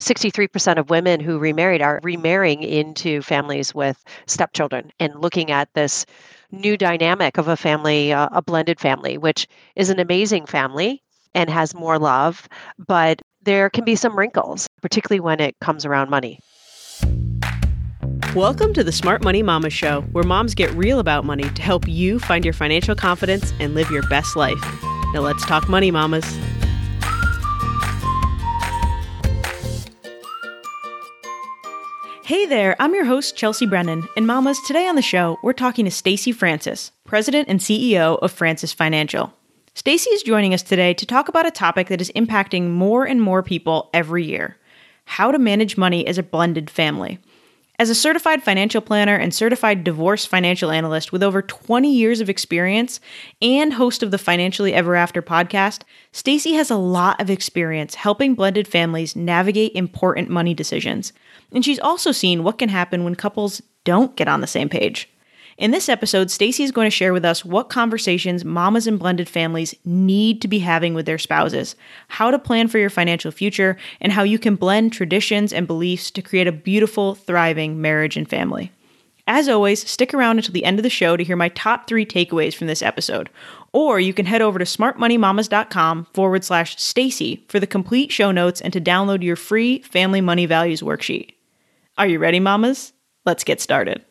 [0.00, 6.06] 63% of women who remarried are remarrying into families with stepchildren and looking at this
[6.50, 11.02] new dynamic of a family, uh, a blended family, which is an amazing family
[11.34, 16.08] and has more love, but there can be some wrinkles, particularly when it comes around
[16.08, 16.40] money.
[18.34, 21.86] Welcome to the Smart Money Mama Show, where moms get real about money to help
[21.86, 24.60] you find your financial confidence and live your best life.
[25.12, 26.38] Now let's talk money, mamas.
[32.30, 35.84] Hey there, I'm your host, Chelsea Brennan, and mamas, today on the show, we're talking
[35.84, 39.34] to Stacy Francis, President and CEO of Francis Financial.
[39.74, 43.20] Stacy is joining us today to talk about a topic that is impacting more and
[43.20, 44.56] more people every year
[45.06, 47.18] how to manage money as a blended family.
[47.80, 52.30] As a certified financial planner and certified divorce financial analyst with over 20 years of
[52.30, 53.00] experience
[53.42, 55.80] and host of the Financially Ever After podcast,
[56.12, 61.12] Stacy has a lot of experience helping blended families navigate important money decisions.
[61.52, 65.08] And she's also seen what can happen when couples don't get on the same page.
[65.60, 69.28] In this episode, Stacy is going to share with us what conversations mamas and blended
[69.28, 71.76] families need to be having with their spouses,
[72.08, 76.10] how to plan for your financial future, and how you can blend traditions and beliefs
[76.12, 78.72] to create a beautiful, thriving marriage and family.
[79.26, 82.06] As always, stick around until the end of the show to hear my top three
[82.06, 83.28] takeaways from this episode.
[83.74, 88.62] Or you can head over to smartmoneymamas.com forward slash Stacy for the complete show notes
[88.62, 91.32] and to download your free family money values worksheet.
[92.00, 92.94] Are you ready, mamas?
[93.26, 94.02] Let's get started.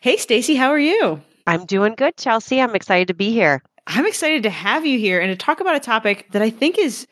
[0.00, 1.20] Hey, Stacy, how are you?
[1.46, 2.62] I'm doing good, Chelsea.
[2.62, 3.62] I'm excited to be here.
[3.86, 6.78] I'm excited to have you here and to talk about a topic that I think
[6.78, 7.06] is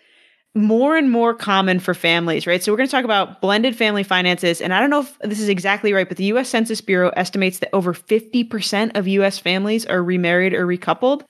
[0.55, 2.63] more and more common for families, right?
[2.63, 4.63] So we're going to talk about blended family finances.
[4.63, 7.59] And I don't know if this is exactly right, but the US Census Bureau estimates
[7.59, 11.23] that over 50% of US families are remarried or recoupled.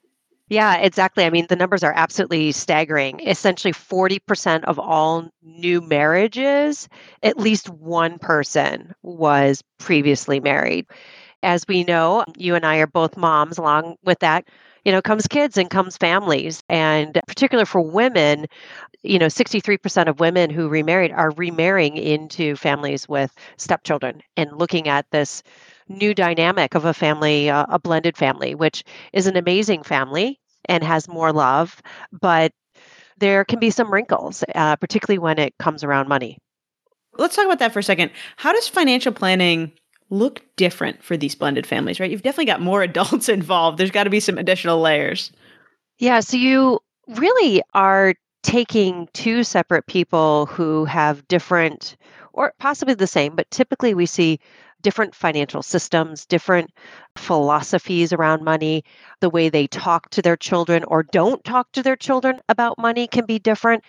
[0.48, 1.24] Yeah, exactly.
[1.24, 3.20] I mean, the numbers are absolutely staggering.
[3.20, 6.86] Essentially, 40% of all new marriages,
[7.22, 10.86] at least one person was previously married
[11.44, 13.58] as we know, you and I are both moms.
[13.58, 14.46] Along with that,
[14.84, 16.62] you know, comes kids and comes families.
[16.68, 18.46] And particular for women,
[19.02, 24.88] you know, 63% of women who remarried are remarrying into families with stepchildren and looking
[24.88, 25.42] at this
[25.88, 30.82] new dynamic of a family, uh, a blended family, which is an amazing family and
[30.82, 32.52] has more love, but
[33.18, 36.38] there can be some wrinkles, uh, particularly when it comes around money.
[37.16, 38.10] Let's talk about that for a second.
[38.36, 39.72] How does financial planning
[40.10, 42.10] look different for these blended families, right?
[42.10, 43.78] You've definitely got more adults involved.
[43.78, 45.32] There's got to be some additional layers.
[45.98, 46.20] Yeah.
[46.20, 51.96] So you really are taking two separate people who have different,
[52.32, 54.38] or possibly the same, but typically we see
[54.84, 56.70] different financial systems, different
[57.18, 58.84] philosophies around money.
[59.20, 63.08] The way they talk to their children or don't talk to their children about money
[63.08, 63.84] can be different.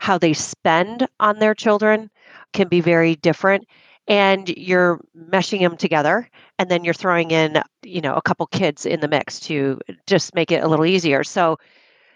[0.00, 2.10] How they spend on their children
[2.52, 3.66] can be very different
[4.08, 6.28] and you're meshing them together
[6.58, 10.34] and then you're throwing in you know a couple kids in the mix to just
[10.34, 11.58] make it a little easier so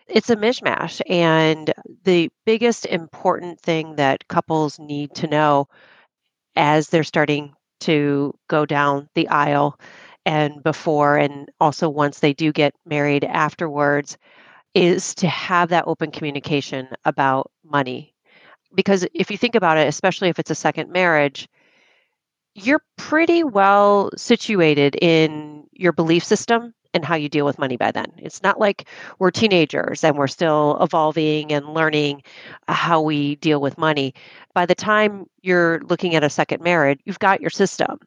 [0.09, 1.73] it's a mishmash and
[2.05, 5.69] the biggest important thing that couples need to know
[6.57, 9.79] as they're starting to go down the aisle
[10.27, 14.17] and before and also once they do get married afterwards
[14.75, 18.15] is to have that open communication about money.
[18.75, 21.49] Because if you think about it especially if it's a second marriage
[22.55, 27.91] you're pretty well situated in your belief system and how you deal with money by
[27.91, 28.13] then.
[28.19, 28.87] It's not like
[29.19, 32.23] we're teenagers and we're still evolving and learning
[32.69, 34.15] how we deal with money.
[34.55, 37.99] By the time you're looking at a second marriage, you've got your system.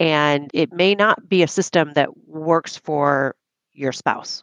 [0.00, 3.36] And it may not be a system that works for
[3.72, 4.42] your spouse.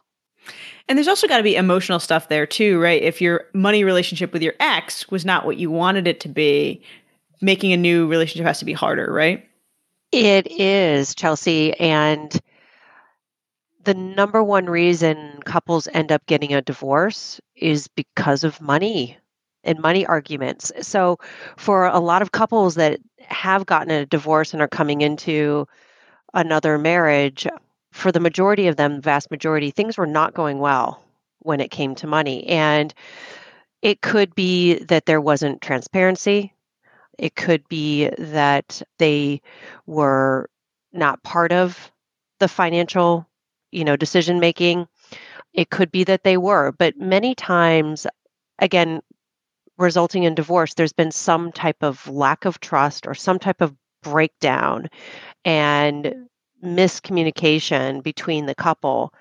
[0.88, 3.02] And there's also got to be emotional stuff there too, right?
[3.02, 6.82] If your money relationship with your ex was not what you wanted it to be,
[7.40, 9.46] making a new relationship has to be harder, right?
[10.10, 11.78] It is, Chelsea.
[11.78, 12.40] And
[13.84, 19.18] the number one reason couples end up getting a divorce is because of money
[19.64, 20.72] and money arguments.
[20.80, 21.18] So,
[21.56, 25.66] for a lot of couples that have gotten a divorce and are coming into
[26.34, 27.46] another marriage,
[27.92, 31.02] for the majority of them, vast majority, things were not going well
[31.40, 32.46] when it came to money.
[32.46, 32.92] And
[33.82, 36.54] it could be that there wasn't transparency
[37.18, 39.40] it could be that they
[39.86, 40.48] were
[40.92, 41.92] not part of
[42.40, 43.26] the financial,
[43.72, 44.86] you know, decision making.
[45.52, 48.06] It could be that they were, but many times
[48.58, 49.00] again
[49.78, 53.74] resulting in divorce there's been some type of lack of trust or some type of
[54.02, 54.88] breakdown
[55.44, 56.14] and
[56.62, 59.12] miscommunication between the couple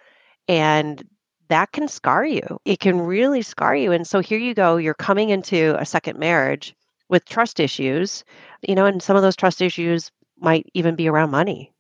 [0.47, 1.03] and
[1.49, 2.59] that can scar you.
[2.63, 3.91] It can really scar you.
[3.91, 6.73] And so here you go, you're coming into a second marriage
[7.09, 8.23] with trust issues,
[8.67, 11.73] you know, and some of those trust issues might even be around money.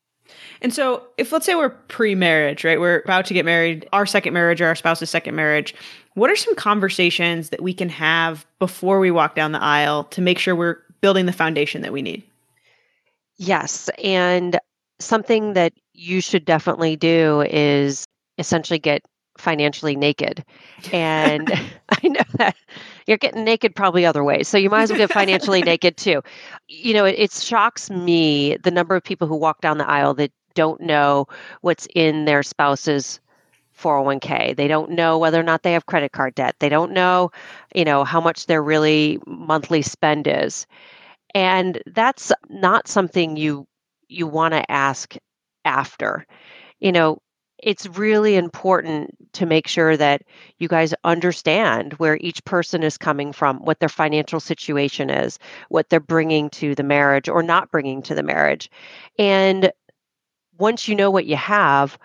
[0.61, 2.79] And so, if let's say we're pre marriage, right?
[2.79, 5.73] We're about to get married, our second marriage or our spouse's second marriage,
[6.13, 10.21] what are some conversations that we can have before we walk down the aisle to
[10.21, 12.23] make sure we're building the foundation that we need?
[13.37, 13.89] Yes.
[14.03, 14.59] And
[14.99, 18.05] something that you should definitely do is
[18.37, 19.01] essentially get
[19.37, 20.45] financially naked.
[20.91, 21.49] And
[21.89, 22.55] I know that
[23.07, 24.47] you're getting naked probably other ways.
[24.47, 26.21] So you might as well get financially naked too.
[26.67, 30.13] You know, it, it shocks me the number of people who walk down the aisle
[30.15, 31.27] that don't know
[31.61, 33.19] what's in their spouse's
[33.77, 34.55] 401k.
[34.55, 36.55] They don't know whether or not they have credit card debt.
[36.59, 37.31] They don't know,
[37.73, 40.67] you know, how much their really monthly spend is.
[41.33, 43.67] And that's not something you
[44.07, 45.15] you want to ask
[45.63, 46.25] after.
[46.79, 47.21] You know,
[47.61, 50.23] it's really important to make sure that
[50.57, 55.89] you guys understand where each person is coming from, what their financial situation is, what
[55.89, 58.69] they're bringing to the marriage or not bringing to the marriage.
[59.17, 59.71] And
[60.57, 61.97] once you know what you have,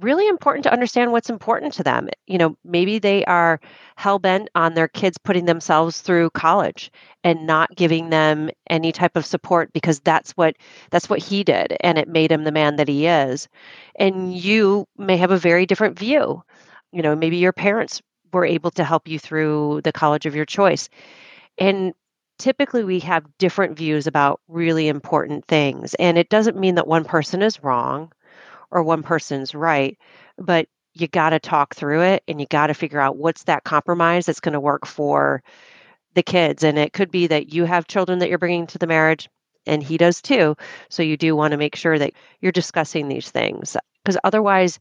[0.00, 2.08] really important to understand what's important to them.
[2.26, 3.60] You know, maybe they are
[3.96, 6.90] hell bent on their kids putting themselves through college
[7.24, 10.56] and not giving them any type of support because that's what
[10.90, 13.48] that's what he did and it made him the man that he is.
[13.98, 16.42] And you may have a very different view.
[16.92, 18.02] You know, maybe your parents
[18.32, 20.88] were able to help you through the college of your choice.
[21.58, 21.94] And
[22.38, 27.04] typically we have different views about really important things and it doesn't mean that one
[27.04, 28.10] person is wrong
[28.70, 29.98] or one person's right,
[30.38, 33.64] but you got to talk through it and you got to figure out what's that
[33.64, 35.42] compromise that's going to work for
[36.14, 36.64] the kids.
[36.64, 39.28] And it could be that you have children that you're bringing to the marriage
[39.66, 40.56] and he does too.
[40.88, 44.80] So you do want to make sure that you're discussing these things because otherwise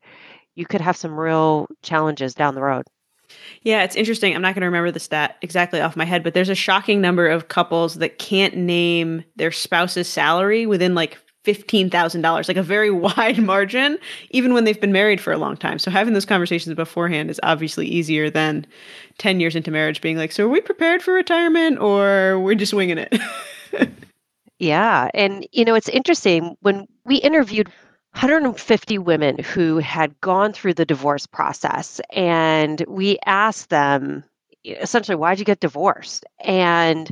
[0.55, 2.85] you could have some real challenges down the road.
[3.61, 4.35] Yeah, it's interesting.
[4.35, 6.99] I'm not going to remember the stat exactly off my head, but there's a shocking
[6.99, 12.91] number of couples that can't name their spouse's salary within like $15,000, like a very
[13.17, 13.97] wide margin,
[14.31, 15.79] even when they've been married for a long time.
[15.79, 18.65] So having those conversations beforehand is obviously easier than
[19.17, 22.73] 10 years into marriage being like, so are we prepared for retirement or we're just
[22.73, 23.19] winging it?
[24.59, 25.09] yeah.
[25.13, 27.67] And, you know, it's interesting when we interviewed
[28.13, 34.23] 150 women who had gone through the divorce process and we asked them
[34.63, 36.25] essentially, why'd you get divorced?
[36.39, 37.11] And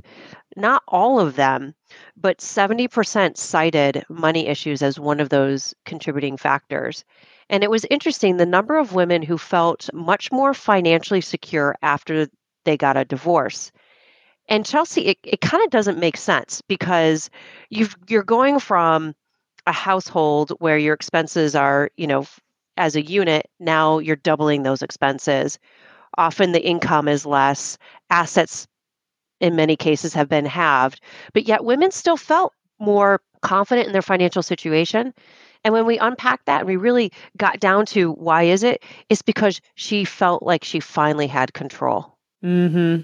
[0.55, 1.75] not all of them,
[2.15, 7.03] but 70% cited money issues as one of those contributing factors.
[7.49, 12.27] And it was interesting the number of women who felt much more financially secure after
[12.65, 13.71] they got a divorce.
[14.49, 17.29] And Chelsea, it, it kind of doesn't make sense because
[17.69, 19.13] you you're going from
[19.65, 22.25] a household where your expenses are, you know,
[22.77, 25.59] as a unit, now you're doubling those expenses.
[26.17, 27.77] Often the income is less,
[28.09, 28.67] assets
[29.39, 31.01] in many cases have been halved,
[31.33, 35.13] but yet women still felt more confident in their financial situation.
[35.63, 39.21] And when we unpacked that and we really got down to why is it, it's
[39.21, 42.17] because she felt like she finally had control.
[42.43, 43.01] Mm-hmm.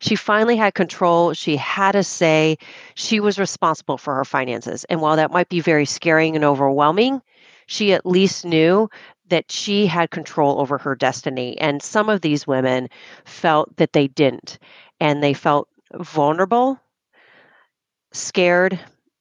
[0.00, 1.32] She finally had control.
[1.32, 2.56] She had a say.
[2.94, 4.84] She was responsible for her finances.
[4.84, 7.20] And while that might be very scary and overwhelming,
[7.66, 8.88] she at least knew
[9.28, 11.58] that she had control over her destiny.
[11.58, 12.88] And some of these women
[13.24, 14.58] felt that they didn't
[15.00, 16.80] and they felt vulnerable,
[18.12, 18.78] scared,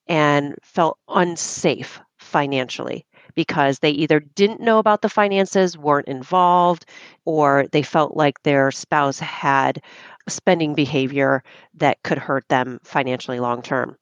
[0.08, 6.86] and felt unsafe financially because they either didn't know about the finances, weren't involved,
[7.26, 9.82] or they felt like their spouse had
[10.28, 11.44] spending behavior
[11.76, 13.98] that could hurt them financially long term.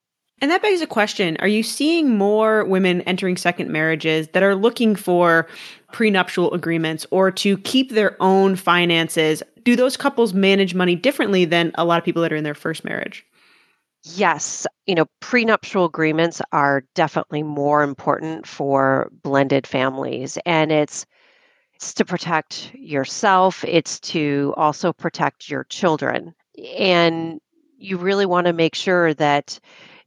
[0.45, 1.37] And that begs a question.
[1.39, 5.47] Are you seeing more women entering second marriages that are looking for
[5.91, 9.41] prenuptial agreements or to keep their own finances?
[9.63, 12.53] Do those couples manage money differently than a lot of people that are in their
[12.53, 13.25] first marriage?
[14.03, 20.37] Yes, you know, prenuptial agreements are definitely more important for blended families.
[20.45, 21.07] And it's
[21.73, 26.35] it's to protect yourself, it's to also protect your children.
[26.77, 27.41] And
[27.79, 29.59] you really want to make sure that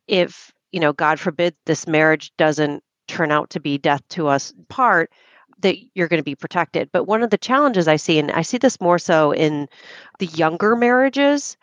[0.09, 4.53] if, you know, God forbid this marriage doesn't turn out to be death to us
[4.69, 5.11] part,
[5.61, 6.91] that you're going to be protected.
[6.93, 9.69] But one of the challenges I see, and I see this more so in
[10.19, 11.57] the younger marriages,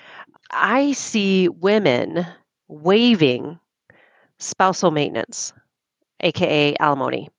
[0.52, 2.25] I see women
[2.68, 3.60] waiving
[4.38, 5.54] spousal maintenance,
[6.22, 7.30] AKA alimony.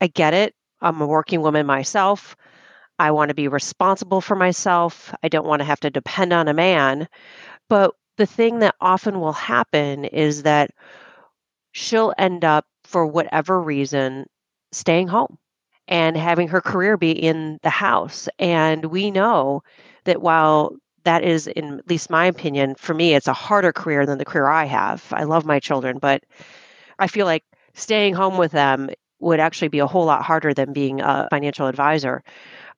[0.00, 0.54] I get it.
[0.80, 2.36] I'm a working woman myself.
[2.98, 5.14] I want to be responsible for myself.
[5.22, 7.08] I don't want to have to depend on a man.
[7.68, 10.72] But the thing that often will happen is that
[11.72, 14.26] she'll end up, for whatever reason,
[14.72, 15.38] staying home
[15.88, 18.28] and having her career be in the house.
[18.38, 19.62] And we know
[20.04, 24.04] that while that is, in at least my opinion, for me, it's a harder career
[24.04, 25.02] than the career I have.
[25.12, 26.22] I love my children, but
[26.98, 30.74] I feel like staying home with them would actually be a whole lot harder than
[30.74, 32.22] being a financial advisor.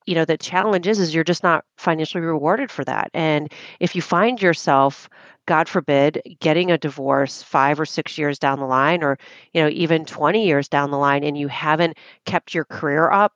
[0.07, 3.11] You know, the challenge is, is you're just not financially rewarded for that.
[3.13, 5.09] And if you find yourself,
[5.47, 9.19] God forbid, getting a divorce five or six years down the line, or,
[9.53, 13.33] you know, even 20 years down the line, and you haven't kept your career up,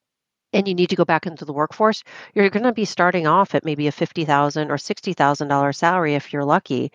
[0.52, 2.02] and you need to go back into the workforce,
[2.34, 6.44] you're going to be starting off at maybe a 50,000 or $60,000 salary if you're
[6.44, 6.92] lucky.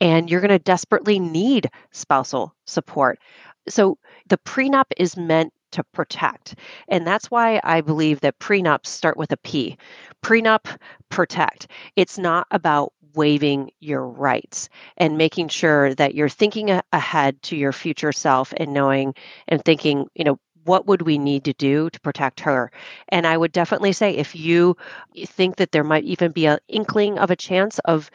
[0.00, 3.20] And you're going to desperately need spousal support.
[3.68, 6.56] So the prenup is meant to protect.
[6.88, 9.76] And that's why I believe that prenups start with a P.
[10.22, 10.66] Prenup,
[11.10, 11.68] protect.
[11.96, 17.72] It's not about waiving your rights and making sure that you're thinking ahead to your
[17.72, 19.14] future self and knowing
[19.48, 22.70] and thinking, you know, what would we need to do to protect her?
[23.10, 24.76] And I would definitely say if you
[25.16, 28.10] eh, think that there might even be an inkling of a chance of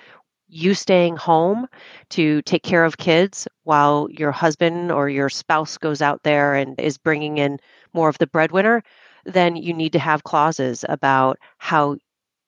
[0.48, 1.68] you staying home
[2.10, 6.80] to take care of kids while your husband or your spouse goes out there and
[6.80, 7.60] is bringing in
[7.94, 8.84] more of the breadwinner,
[9.26, 11.96] then you need to have clauses about how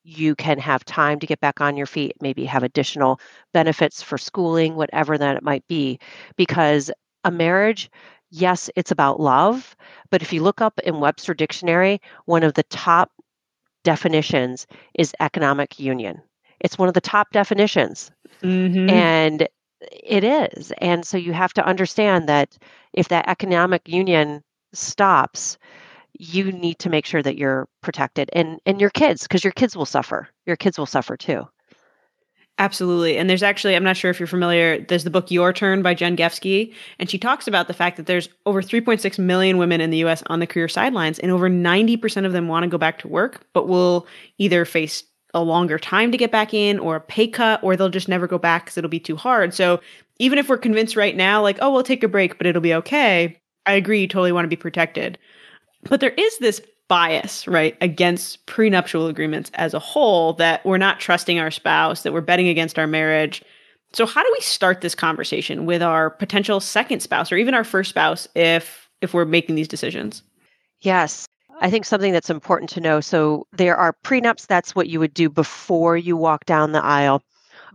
[0.04, 3.20] you can have time to get back on your feet, maybe have additional
[3.54, 6.00] benefits for schooling, whatever that it might be.
[6.36, 6.92] Because
[7.24, 7.90] a marriage
[8.32, 9.76] yes, it's about love,
[10.10, 13.12] but if you look up in Webster Dictionary, one of the top
[13.84, 14.66] definitions
[14.98, 16.22] is economic union.
[16.60, 18.12] It's one of the top definitions.
[18.42, 18.90] Mm-hmm.
[18.90, 19.48] And
[19.82, 20.72] it is.
[20.80, 22.58] And so you have to understand that
[22.94, 24.44] if that economic union
[24.74, 25.58] stops,
[26.22, 29.76] you need to make sure that you're protected and and your kids because your kids
[29.76, 30.28] will suffer.
[30.46, 31.48] Your kids will suffer too.
[32.60, 33.18] Absolutely.
[33.18, 35.96] And there's actually, I'm not sure if you're familiar, there's the book Your Turn by
[35.96, 36.72] Jen Gefsky.
[37.00, 40.22] And she talks about the fact that there's over 3.6 million women in the US
[40.28, 43.48] on the career sidelines, and over 90% of them want to go back to work,
[43.54, 44.06] but will
[44.38, 47.90] either face a longer time to get back in or a pay cut, or they'll
[47.90, 49.56] just never go back because it'll be too hard.
[49.56, 49.82] So
[50.20, 52.76] even if we're convinced right now, like, oh, we'll take a break, but it'll be
[52.76, 55.18] okay, I agree, you totally want to be protected.
[55.84, 61.00] But there is this bias, right, against prenuptial agreements as a whole that we're not
[61.00, 63.42] trusting our spouse, that we're betting against our marriage.
[63.94, 67.64] So how do we start this conversation with our potential second spouse or even our
[67.64, 70.22] first spouse if if we're making these decisions?
[70.82, 71.26] Yes.
[71.62, 73.02] I think something that's important to know.
[73.02, 77.24] So there are prenups, that's what you would do before you walk down the aisle.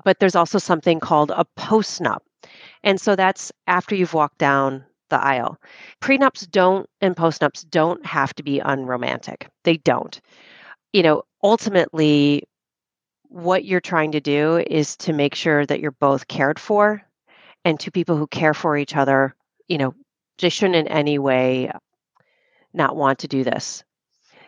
[0.04, 2.18] But there's also something called a postnup.
[2.82, 5.58] And so that's after you've walked down the aisle.
[6.00, 9.48] Prenups don't and postnups don't have to be unromantic.
[9.64, 10.20] They don't.
[10.92, 12.44] You know, ultimately,
[13.28, 17.02] what you're trying to do is to make sure that you're both cared for
[17.64, 19.34] and two people who care for each other,
[19.68, 19.94] you know,
[20.38, 21.70] they shouldn't in any way
[22.72, 23.84] not want to do this.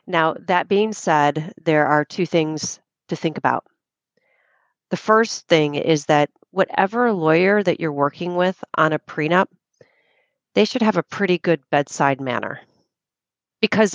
[0.07, 3.65] Now, that being said, there are two things to think about.
[4.91, 9.47] The first thing is that whatever lawyer that you're working with on a prenup,
[10.59, 12.61] they should have a pretty good bedside manner.
[13.61, 13.95] Because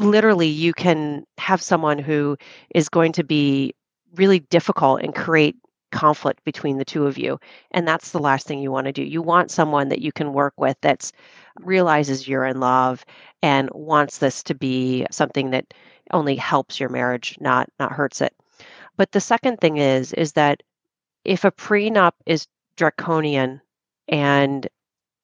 [0.00, 2.36] literally you can have someone who
[2.74, 3.76] is going to be
[4.16, 5.54] really difficult and create
[5.92, 7.38] conflict between the two of you
[7.70, 9.04] and that's the last thing you want to do.
[9.04, 11.12] You want someone that you can work with that's
[11.60, 13.04] realizes you're in love
[13.40, 15.72] and wants this to be something that
[16.10, 18.34] only helps your marriage not not hurts it.
[18.96, 20.64] But the second thing is is that
[21.24, 23.60] if a prenup is draconian
[24.08, 24.66] and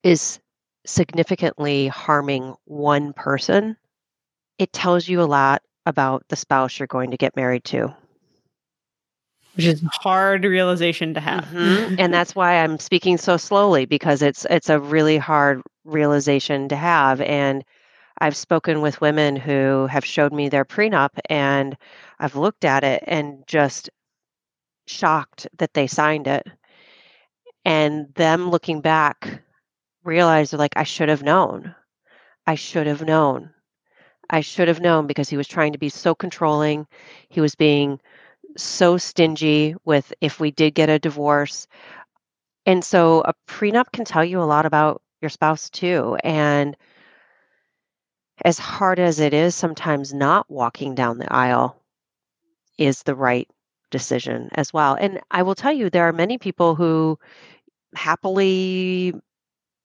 [0.05, 0.39] is
[0.87, 3.77] significantly harming one person,
[4.59, 7.95] it tells you a lot about the spouse you're going to get married to.
[9.55, 11.45] Which is a hard realization to have.
[11.47, 11.97] Mm-hmm.
[11.99, 16.77] and that's why I'm speaking so slowly because it's it's a really hard realization to
[16.77, 17.21] have.
[17.23, 17.65] And
[18.19, 21.77] I've spoken with women who have showed me their prenup and
[22.19, 23.89] I've looked at it and just
[24.87, 26.47] shocked that they signed it.
[27.65, 29.43] And them looking back
[30.07, 31.75] realized like I should have known.
[32.47, 33.51] I should have known.
[34.31, 36.87] I should have known because he was trying to be so controlling.
[37.29, 38.01] He was being
[38.57, 41.67] so stingy with if we did get a divorce.
[42.65, 46.17] And so a prenup can tell you a lot about your spouse too.
[46.25, 46.77] And
[48.45, 51.81] as hard as it is, sometimes not walking down the aisle
[52.79, 53.49] is the right
[53.91, 54.95] decision as well.
[54.95, 57.19] And I will tell you, there are many people who
[57.95, 59.15] happily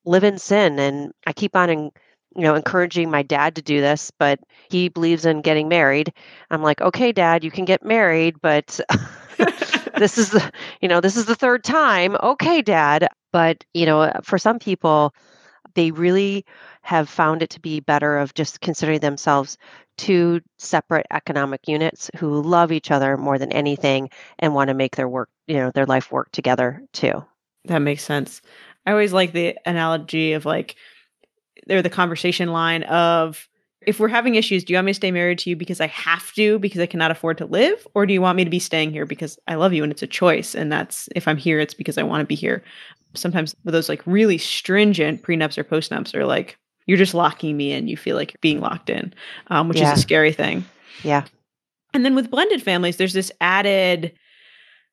[0.05, 1.91] live in sin and i keep on and
[2.35, 4.39] you know encouraging my dad to do this but
[4.69, 6.13] he believes in getting married
[6.49, 8.79] i'm like okay dad you can get married but
[9.97, 14.01] this is the you know this is the third time okay dad but you know
[14.01, 15.13] uh, for some people
[15.75, 16.45] they really
[16.81, 19.57] have found it to be better of just considering themselves
[19.97, 24.95] two separate economic units who love each other more than anything and want to make
[24.95, 27.23] their work, you know, their life work together too.
[27.65, 28.41] That makes sense.
[28.85, 30.75] I always like the analogy of like
[31.67, 33.47] they're the conversation line of
[33.85, 35.87] if we're having issues, do you want me to stay married to you because I
[35.87, 38.59] have to because I cannot afford to live or do you want me to be
[38.59, 41.59] staying here because I love you and it's a choice and that's if I'm here
[41.59, 42.63] it's because I want to be here.
[43.13, 47.71] Sometimes with those like really stringent prenups or postnups are like you're just locking me
[47.71, 47.87] in.
[47.87, 49.13] You feel like you're being locked in,
[49.47, 49.93] um, which yeah.
[49.93, 50.65] is a scary thing.
[51.03, 51.25] Yeah.
[51.93, 54.13] And then with blended families, there's this added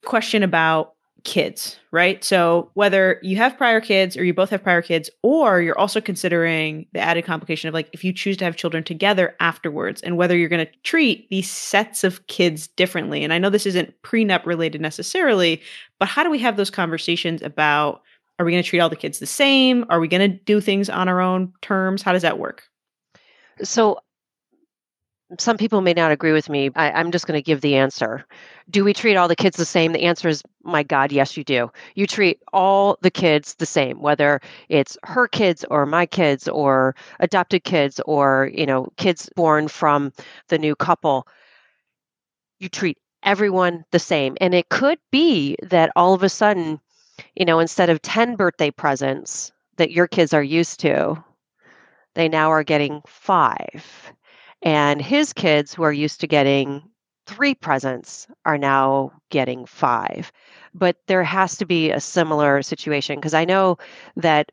[0.05, 0.95] question about
[1.29, 2.25] kids, right?
[2.25, 6.01] So whether you have prior kids or you both have prior kids, or you're also
[6.01, 10.17] considering the added complication of like if you choose to have children together afterwards and
[10.17, 13.25] whether you're going to treat these sets of kids differently.
[13.25, 15.61] And I know this isn't prenup related necessarily,
[15.99, 18.01] but how do we have those conversations about
[18.39, 19.85] are we going to treat all the kids the same?
[19.91, 22.01] Are we going to do things on our own terms?
[22.01, 22.63] How does that work?
[23.63, 23.99] So
[25.39, 26.71] some people may not agree with me.
[26.75, 28.25] I, am just going to give the answer.
[28.71, 29.93] Do we treat all the kids the same?
[29.93, 31.71] The answer is, my God, yes, you do.
[31.95, 36.95] You treat all the kids the same, whether it's her kids or my kids or
[37.21, 40.13] adopted kids or, you know, kids born from
[40.49, 41.27] the new couple.
[42.59, 44.37] You treat everyone the same.
[44.41, 46.81] And it could be that all of a sudden,
[47.35, 51.23] you know, instead of 10 birthday presents that your kids are used to,
[52.15, 54.13] they now are getting five
[54.63, 56.83] and his kids, who are used to getting
[57.27, 60.33] three presents, are now getting five.
[60.75, 63.79] But there has to be a similar situation because I know
[64.17, 64.51] that,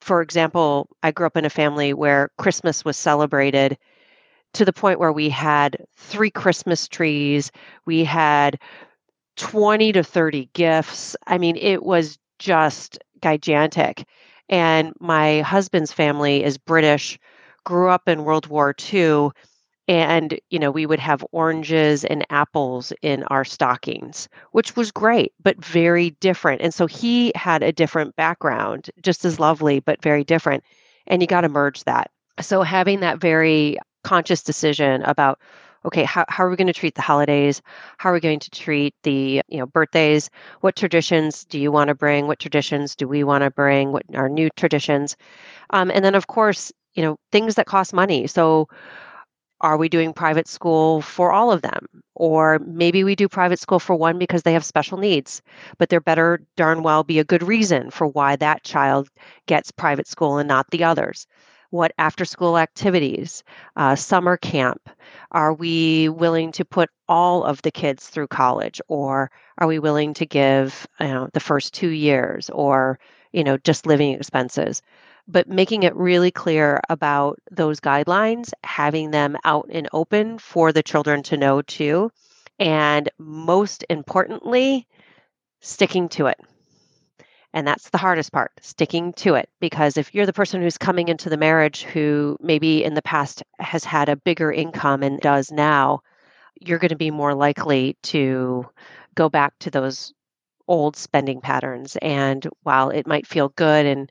[0.00, 3.78] for example, I grew up in a family where Christmas was celebrated
[4.54, 7.50] to the point where we had three Christmas trees,
[7.86, 8.58] we had
[9.36, 11.16] 20 to 30 gifts.
[11.26, 14.06] I mean, it was just gigantic.
[14.48, 17.18] And my husband's family is British
[17.64, 19.30] grew up in World War II
[19.86, 25.34] and you know we would have oranges and apples in our stockings which was great
[25.42, 30.24] but very different and so he had a different background just as lovely but very
[30.24, 30.64] different
[31.06, 32.10] and you got to merge that.
[32.40, 35.40] So having that very conscious decision about
[35.84, 37.62] okay how, how are we going to treat the holidays?
[37.98, 40.30] How are we going to treat the you know birthdays?
[40.60, 42.26] What traditions do you want to bring?
[42.26, 43.92] What traditions do we want to bring?
[43.92, 45.16] What are new traditions?
[45.70, 48.26] Um, and then of course you know things that cost money.
[48.26, 48.68] So
[49.60, 51.86] are we doing private school for all of them?
[52.14, 55.42] Or maybe we do private school for one because they have special needs
[55.78, 59.08] but there better darn well be a good reason for why that child
[59.46, 61.26] gets private school and not the others.
[61.70, 63.42] What after school activities
[63.76, 64.88] uh, summer camp
[65.32, 68.80] are we willing to put all of the kids through college?
[68.88, 72.50] Or are we willing to give you know, the first two years?
[72.50, 72.98] Or
[73.32, 74.82] you know just living expenses
[75.26, 80.82] but making it really clear about those guidelines, having them out and open for the
[80.82, 82.10] children to know too.
[82.58, 84.86] And most importantly,
[85.60, 86.38] sticking to it.
[87.54, 89.48] And that's the hardest part, sticking to it.
[89.60, 93.42] Because if you're the person who's coming into the marriage who maybe in the past
[93.60, 96.00] has had a bigger income and does now,
[96.60, 98.66] you're going to be more likely to
[99.14, 100.12] go back to those
[100.66, 101.96] old spending patterns.
[102.02, 104.10] And while it might feel good and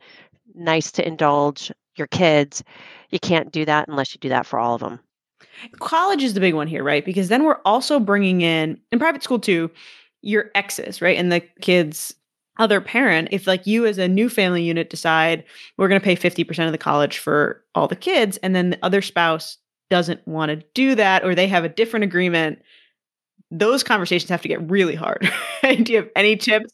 [0.56, 2.64] nice to indulge your kids.
[3.12, 5.00] You can't do that unless you do that for all of them.
[5.80, 7.06] College is the big one here, right?
[7.06, 9.70] Because then we're also bringing in, in private school too,
[10.22, 11.18] your exes, right?
[11.18, 12.16] And the kids'
[12.58, 13.30] other parent.
[13.32, 15.44] If, like, you as a new family unit decide
[15.78, 18.80] we're going to pay 50% of the college for all the kids, and then the
[18.84, 19.58] other spouse
[19.90, 22.62] doesn't want to do that, or they have a different agreement,
[23.52, 25.32] those conversations have to get really hard.
[25.62, 26.74] do you have any tips?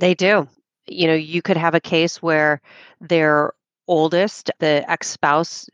[0.00, 0.48] They do
[0.86, 2.60] you know, you could have a case where
[3.00, 3.52] their
[3.86, 5.68] oldest, the ex spouse,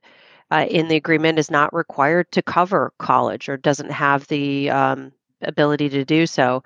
[0.50, 5.12] uh, in the agreement is not required to cover college or doesn't have the um,
[5.42, 6.62] ability to do so.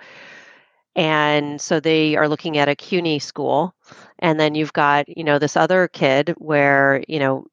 [0.95, 3.75] And so they are looking at a CUNY school.
[4.19, 7.47] And then you've got, you know, this other kid where, you know,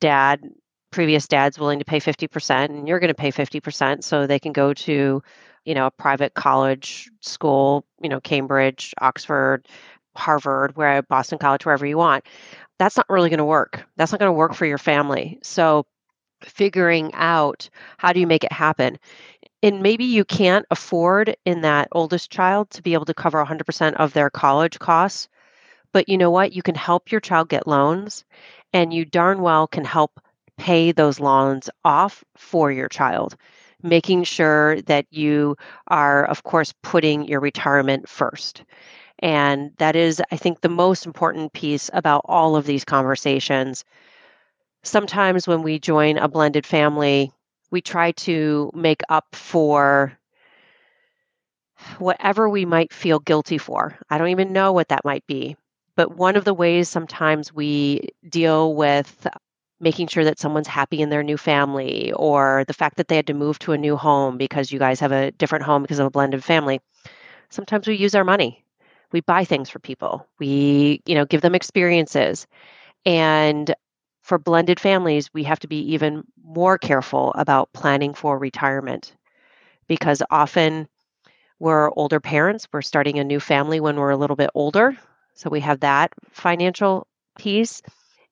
[0.00, 0.42] dad,
[0.90, 4.52] previous dad's willing to pay 50% and you're going to pay 50% so they can
[4.52, 5.22] go to,
[5.64, 9.66] you know, a private college school, you know, Cambridge, Oxford,
[10.16, 12.24] Harvard, where Boston College, wherever you want.
[12.78, 13.84] That's not really going to work.
[13.96, 15.38] That's not going to work for your family.
[15.42, 15.86] So
[16.42, 18.98] figuring out how do you make it happen
[19.62, 23.94] and maybe you can't afford in that oldest child to be able to cover 100%
[23.94, 25.28] of their college costs
[25.92, 28.24] but you know what you can help your child get loans
[28.72, 30.20] and you darn well can help
[30.58, 33.36] pay those loans off for your child
[33.82, 35.56] making sure that you
[35.88, 38.64] are of course putting your retirement first
[39.18, 43.84] and that is, I think, the most important piece about all of these conversations.
[44.82, 47.32] Sometimes when we join a blended family,
[47.70, 50.18] we try to make up for
[51.98, 53.98] whatever we might feel guilty for.
[54.10, 55.56] I don't even know what that might be.
[55.96, 59.26] But one of the ways sometimes we deal with
[59.80, 63.26] making sure that someone's happy in their new family or the fact that they had
[63.26, 66.06] to move to a new home because you guys have a different home because of
[66.06, 66.80] a blended family.
[67.50, 68.63] Sometimes we use our money.
[69.14, 70.28] We buy things for people.
[70.40, 72.48] We, you know, give them experiences.
[73.06, 73.74] And
[74.22, 79.14] for blended families, we have to be even more careful about planning for retirement
[79.86, 80.88] because often
[81.60, 82.68] we're older parents.
[82.72, 84.96] We're starting a new family when we're a little bit older.
[85.34, 87.06] So we have that financial
[87.38, 87.82] piece.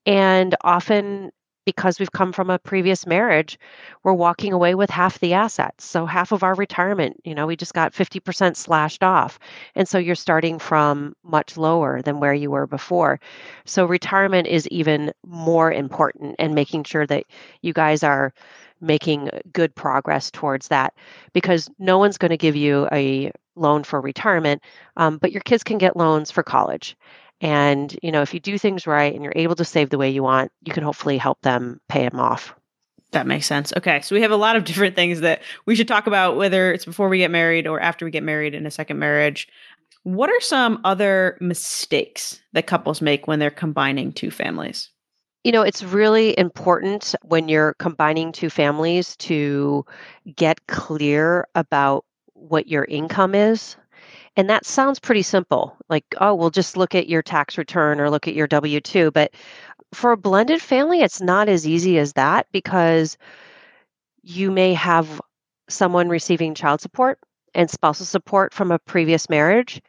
[0.07, 1.31] And often,
[1.65, 3.59] because we've come from a previous marriage,
[4.03, 5.85] we're walking away with half the assets.
[5.85, 9.39] So half of our retirement, you know, we just got 50% slashed off.
[9.75, 13.21] And so you're starting from much lower than where you were before.
[13.65, 17.25] So retirement is even more important and making sure that
[17.61, 18.33] you guys are
[18.81, 20.95] making good progress towards that
[21.33, 24.63] because no one's going to give you a loan for retirement,
[24.97, 26.97] um, but your kids can get loans for college.
[27.43, 30.09] And you know, if you do things right and you're able to save the way
[30.09, 32.55] you want, you can hopefully help them pay them off.
[33.11, 33.73] That makes sense.
[33.77, 36.73] Okay, so we have a lot of different things that we should talk about, whether
[36.73, 39.49] it's before we get married or after we get married in a second marriage.
[40.05, 44.89] What are some other mistakes that couples make when they're combining two families?
[45.45, 49.85] You know, it's really important when you're combining two families to
[50.37, 53.77] get clear about what your income is.
[54.37, 55.77] And that sounds pretty simple.
[55.89, 59.11] Like, oh, we'll just look at your tax return or look at your W 2.
[59.11, 59.35] But
[59.93, 63.19] for a blended family, it's not as easy as that because
[64.23, 65.21] you may have
[65.69, 67.19] someone receiving child support
[67.55, 69.83] and spousal support from a previous marriage,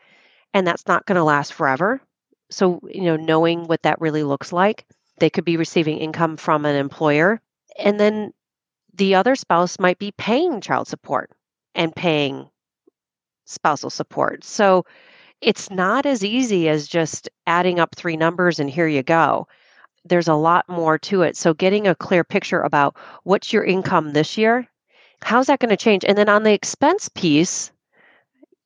[0.53, 2.01] and that's not going to last forever.
[2.49, 4.85] So, you know, knowing what that really looks like
[5.19, 7.41] they could be receiving income from an employer.
[7.77, 8.33] And then
[8.93, 11.31] the other spouse might be paying child support
[11.75, 12.49] and paying
[13.45, 14.43] spousal support.
[14.43, 14.85] So
[15.41, 19.47] it's not as easy as just adding up three numbers and here you go.
[20.05, 21.37] There's a lot more to it.
[21.37, 24.67] So getting a clear picture about what's your income this year,
[25.21, 26.03] how's that going to change?
[26.05, 27.71] And then on the expense piece,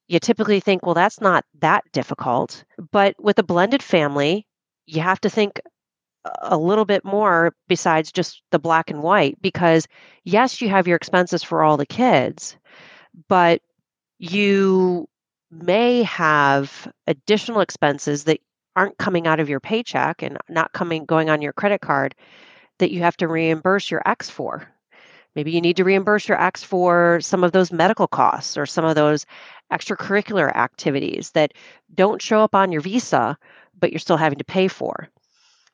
[0.07, 2.63] you typically think, well, that's not that difficult.
[2.91, 4.47] But with a blended family,
[4.85, 5.59] you have to think
[6.41, 9.87] a little bit more besides just the black and white because
[10.23, 12.57] yes you have your expenses for all the kids
[13.27, 13.61] but
[14.19, 15.08] you
[15.51, 18.39] may have additional expenses that
[18.75, 22.13] aren't coming out of your paycheck and not coming going on your credit card
[22.80, 24.67] that you have to reimburse your ex for
[25.36, 28.86] maybe you need to reimburse your ex for some of those medical costs or some
[28.86, 29.25] of those
[29.71, 31.53] extracurricular activities that
[31.95, 33.38] don't show up on your visa
[33.80, 35.10] but you're still having to pay for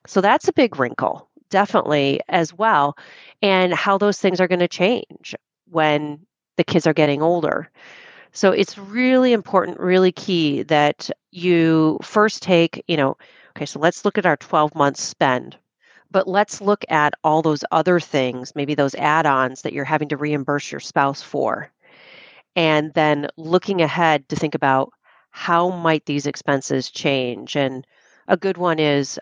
[0.06, 2.96] so that's a big wrinkle, definitely, as well.
[3.42, 5.34] And how those things are going to change
[5.70, 6.20] when
[6.56, 7.70] the kids are getting older.
[8.34, 13.16] So it's really important, really key that you first take, you know,
[13.56, 15.56] okay, so let's look at our 12 month spend,
[16.10, 20.08] but let's look at all those other things, maybe those add ons that you're having
[20.08, 21.70] to reimburse your spouse for.
[22.56, 24.92] And then looking ahead to think about
[25.30, 27.56] how might these expenses change.
[27.56, 27.86] And
[28.28, 29.18] a good one is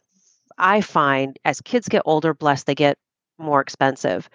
[0.59, 2.99] I find as kids get older, blessed, they get
[3.39, 4.29] more expensive.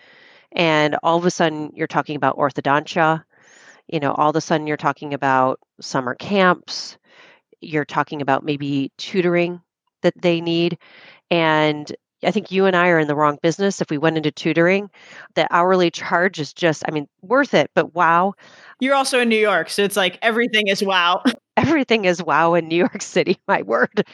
[0.51, 3.23] And all of a sudden, you're talking about orthodontia.
[3.87, 6.97] You know, all of a sudden, you're talking about summer camps.
[7.61, 9.61] You're talking about maybe tutoring
[10.01, 10.77] that they need.
[11.31, 11.91] And
[12.23, 14.89] I think you and I are in the wrong business if we went into tutoring.
[15.35, 18.33] The hourly charge is just, I mean, worth it, but wow.
[18.79, 21.23] You're also in New York, so it's like everything is wow.
[21.57, 24.05] everything is wow in New York City, my word.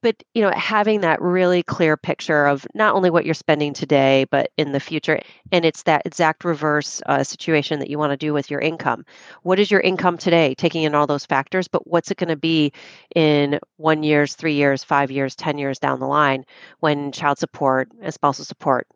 [0.00, 4.26] But you know having that really clear picture of not only what you're spending today
[4.30, 5.20] but in the future
[5.52, 9.04] and it's that exact reverse uh, situation that you want to do with your income.
[9.42, 10.54] What is your income today?
[10.54, 12.72] Taking in all those factors but what's it going to be
[13.16, 16.44] in one years three years five years ten years down the line
[16.80, 18.86] when child support and spousal support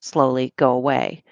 [0.00, 1.22] slowly go away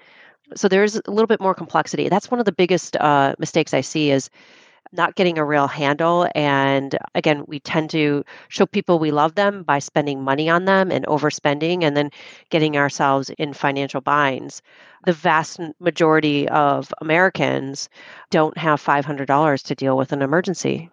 [0.57, 3.81] so there's a little bit more complexity that's one of the biggest uh, mistakes i
[3.81, 4.31] see is
[4.95, 6.29] not getting a real handle.
[6.35, 10.91] And again, we tend to show people we love them by spending money on them
[10.91, 12.11] and overspending and then
[12.51, 14.63] getting ourselves in financial binds.
[15.05, 17.89] The vast majority of Americans
[18.31, 20.91] don't have $500 to deal with an emergency.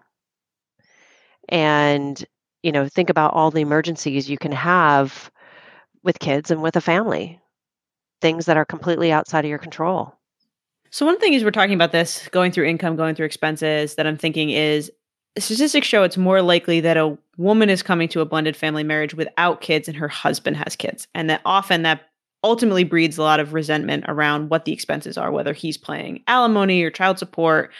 [1.50, 2.24] And,
[2.63, 5.30] you know, think about all the emergencies you can have
[6.04, 7.39] with kids and with a family,
[8.21, 10.15] things that are completely outside of your control.
[10.89, 14.05] So one thing is we're talking about this going through income, going through expenses that
[14.05, 14.91] I'm thinking is
[15.38, 19.13] statistics show it's more likely that a woman is coming to a blended family marriage
[19.13, 22.01] without kids and her husband has kids and that often that
[22.43, 26.81] ultimately breeds a lot of resentment around what the expenses are, whether he's paying alimony
[26.84, 27.71] or child support.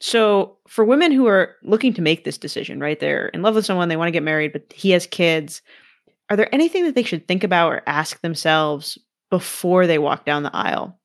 [0.00, 2.98] So, for women who are looking to make this decision, right?
[2.98, 5.62] They're in love with someone, they want to get married, but he has kids.
[6.28, 8.98] Are there anything that they should think about or ask themselves
[9.30, 10.98] before they walk down the aisle?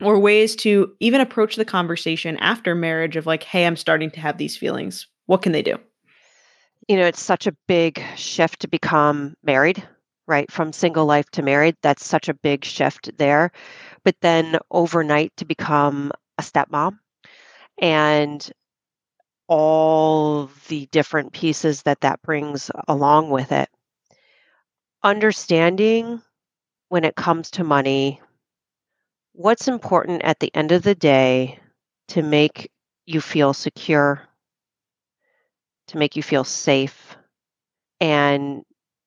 [0.00, 4.20] Or ways to even approach the conversation after marriage of like, hey, I'm starting to
[4.20, 5.06] have these feelings.
[5.26, 5.78] What can they do?
[6.88, 9.86] You know, it's such a big shift to become married,
[10.26, 10.50] right?
[10.50, 11.76] From single life to married.
[11.82, 13.52] That's such a big shift there.
[14.04, 16.98] But then overnight to become a stepmom
[17.78, 18.50] and
[19.46, 23.68] all the different pieces that that brings along with it.
[25.04, 26.22] Understanding
[26.92, 28.20] when it comes to money,
[29.32, 31.58] what's important at the end of the day
[32.06, 32.70] to make
[33.06, 34.20] you feel secure,
[35.86, 37.16] to make you feel safe,
[37.98, 38.62] and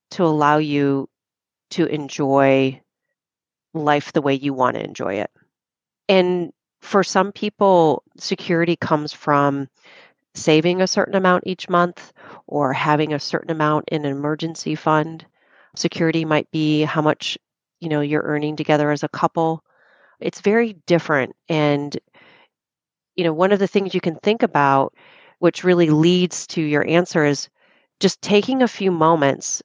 [0.10, 1.08] to allow you
[1.70, 2.82] to enjoy
[3.76, 5.30] life the way you want to enjoy it.
[6.10, 9.70] And for some people, security comes from
[10.34, 12.14] saving a certain amount each month
[12.48, 15.24] or having a certain amount in an emergency fund.
[15.76, 17.38] Security might be how much,
[17.80, 19.64] you know, you're earning together as a couple.
[20.20, 21.98] It's very different and
[23.16, 24.94] you know, one of the things you can think about
[25.40, 27.50] which really leads to your answer is
[28.00, 29.62] just taking a few moments,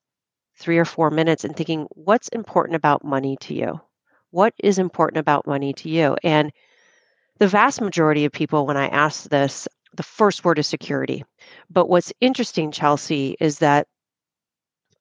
[0.57, 3.81] 3 or 4 minutes and thinking what's important about money to you?
[4.31, 6.16] What is important about money to you?
[6.23, 6.53] And
[7.38, 11.25] the vast majority of people, when I ask this, the first word is security.
[11.68, 13.88] But what's interesting, Chelsea, is that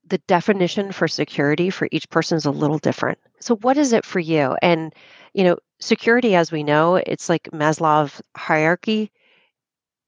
[0.10, 3.20] the definition for security for each person is a little different.
[3.40, 4.56] So, what is it for you?
[4.62, 4.94] And,
[5.34, 9.12] you know, security, as we know, it's like Maslow's hierarchy.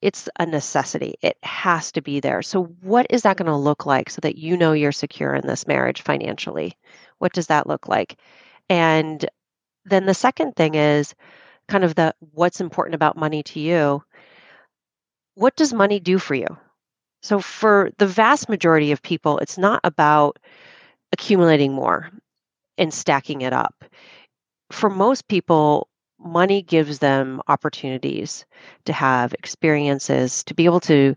[0.01, 1.15] It's a necessity.
[1.21, 2.41] It has to be there.
[2.41, 5.47] So, what is that going to look like so that you know you're secure in
[5.47, 6.73] this marriage financially?
[7.19, 8.17] What does that look like?
[8.69, 9.23] And
[9.85, 11.13] then the second thing is
[11.67, 14.03] kind of the what's important about money to you
[15.35, 16.57] what does money do for you?
[17.21, 20.39] So, for the vast majority of people, it's not about
[21.11, 22.09] accumulating more
[22.77, 23.85] and stacking it up.
[24.71, 25.87] For most people,
[26.19, 28.45] money gives them opportunities
[28.85, 31.15] to have experiences, to be able to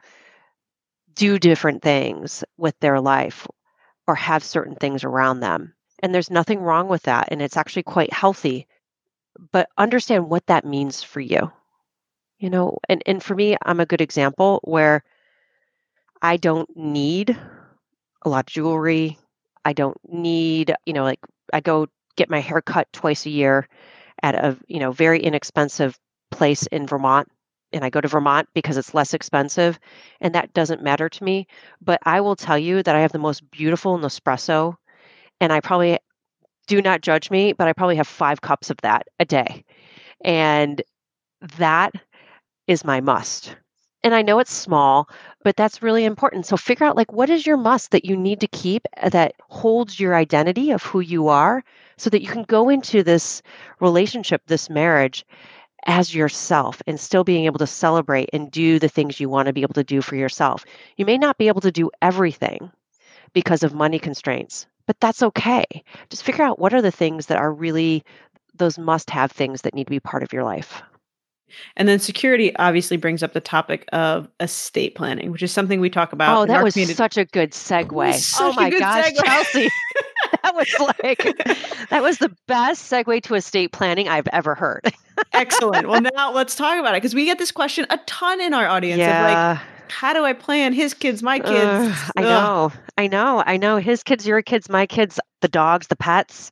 [1.14, 3.46] do different things with their life
[4.06, 5.74] or have certain things around them.
[6.02, 7.28] And there's nothing wrong with that.
[7.30, 8.66] And it's actually quite healthy.
[9.52, 11.50] But understand what that means for you
[12.38, 15.02] you know and and for me i'm a good example where
[16.24, 17.38] i don't need
[18.22, 19.18] a lot of jewelry.
[19.66, 21.20] I don't need you know like
[21.52, 23.68] i go get my hair cut twice a year
[24.22, 25.98] at a you know very inexpensive
[26.30, 27.28] place in vermont
[27.72, 29.78] and i go to vermont because it's less expensive
[30.20, 31.46] and that doesn't matter to me.
[31.82, 34.76] But i will tell you that i have the most beautiful nespresso
[35.40, 35.98] and i probably
[36.66, 39.64] do not judge me but i probably have five cups of that a day.
[40.24, 40.80] And
[41.58, 41.92] that
[42.66, 43.56] is my must.
[44.04, 45.08] And I know it's small,
[45.42, 46.46] but that's really important.
[46.46, 49.34] So figure out like what is your must that you need to keep uh, that
[49.48, 51.64] holds your identity of who you are
[51.96, 53.42] so that you can go into this
[53.80, 55.24] relationship, this marriage
[55.86, 59.52] as yourself and still being able to celebrate and do the things you want to
[59.54, 60.64] be able to do for yourself.
[60.96, 62.70] You may not be able to do everything
[63.32, 65.64] because of money constraints, but that's okay.
[66.10, 68.04] Just figure out what are the things that are really
[68.54, 70.82] those must have things that need to be part of your life.
[71.76, 75.90] And then security obviously brings up the topic of estate planning, which is something we
[75.90, 76.38] talk about.
[76.38, 76.94] Oh, that was community.
[76.94, 78.38] such a good segue.
[78.40, 79.24] Oh my gosh, segue.
[79.24, 79.68] Chelsea.
[80.42, 84.92] that was like that was the best segue to estate planning I've ever heard.
[85.32, 85.88] Excellent.
[85.88, 88.66] Well, now let's talk about it because we get this question a ton in our
[88.66, 89.52] audience yeah.
[89.52, 91.54] of like how do I plan his kids, my kids?
[91.54, 92.72] Uh, I know.
[92.96, 93.42] I know.
[93.46, 93.76] I know.
[93.76, 96.50] His kids, your kids, my kids, the dogs, the pets.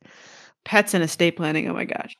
[0.65, 1.67] Pets and estate planning.
[1.67, 2.15] Oh my gosh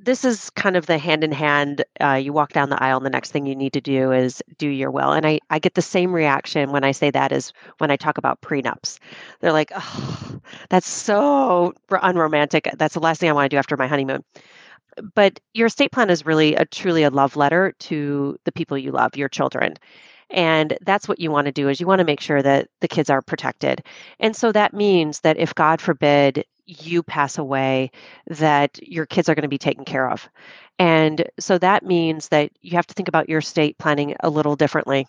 [0.00, 1.84] this is kind of the hand in hand.
[2.00, 4.42] Uh, you walk down the aisle, and the next thing you need to do is
[4.56, 5.12] do your will.
[5.12, 8.18] And I, I get the same reaction when I say that as when I talk
[8.18, 8.98] about prenups.
[9.40, 12.68] They're like, oh, that's so unromantic.
[12.76, 14.22] That's the last thing I want to do after my honeymoon.
[15.14, 18.92] But your estate plan is really a truly a love letter to the people you
[18.92, 19.74] love, your children.
[20.30, 22.88] And that's what you want to do is you want to make sure that the
[22.88, 23.82] kids are protected.
[24.20, 27.90] And so that means that if God forbid you pass away,
[28.26, 30.28] that your kids are going to be taken care of.
[30.78, 34.54] And so that means that you have to think about your estate planning a little
[34.54, 35.06] differently.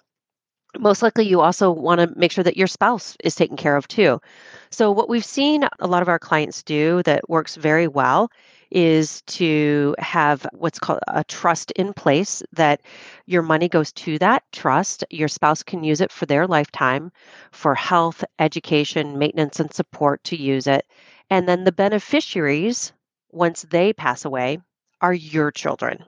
[0.77, 3.87] Most likely, you also want to make sure that your spouse is taken care of
[3.87, 4.21] too.
[4.69, 8.29] So, what we've seen a lot of our clients do that works very well
[8.71, 12.81] is to have what's called a trust in place that
[13.25, 15.03] your money goes to that trust.
[15.09, 17.11] Your spouse can use it for their lifetime
[17.51, 20.85] for health, education, maintenance, and support to use it
[21.29, 22.91] And then the beneficiaries,
[23.31, 24.59] once they pass away,
[25.01, 26.03] are your children.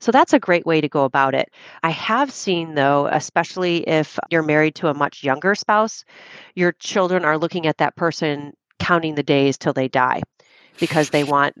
[0.00, 1.50] So that's a great way to go about it.
[1.82, 6.04] I have seen, though, especially if you're married to a much younger spouse,
[6.54, 10.22] your children are looking at that person counting the days till they die
[10.80, 11.56] because they want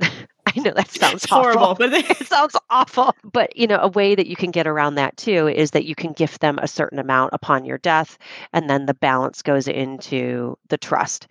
[0.62, 3.14] know that sounds horrible, but it sounds awful.
[3.24, 5.94] But you know, a way that you can get around that too is that you
[5.94, 8.18] can gift them a certain amount upon your death,
[8.52, 11.26] and then the balance goes into the trust.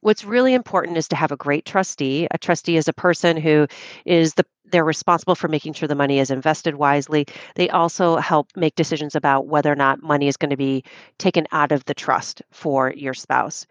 [0.00, 2.26] What's really important is to have a great trustee.
[2.30, 3.66] A trustee is a person who
[4.04, 7.26] is the they're responsible for making sure the money is invested wisely.
[7.54, 10.84] They also help make decisions about whether or not money is going to be
[11.18, 13.66] taken out of the trust for your spouse.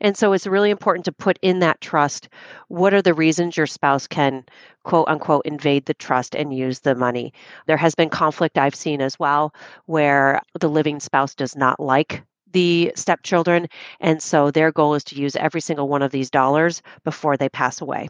[0.00, 2.28] And so it's really important to put in that trust
[2.68, 4.44] what are the reasons your spouse can
[4.84, 7.32] quote unquote invade the trust and use the money.
[7.66, 9.54] There has been conflict I've seen as well
[9.86, 13.68] where the living spouse does not like the stepchildren.
[14.00, 17.48] And so their goal is to use every single one of these dollars before they
[17.48, 18.08] pass away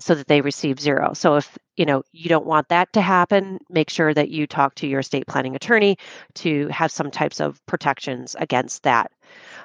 [0.00, 1.12] so that they receive zero.
[1.12, 4.74] So if you know you don't want that to happen, make sure that you talk
[4.76, 5.96] to your estate planning attorney
[6.34, 9.10] to have some types of protections against that.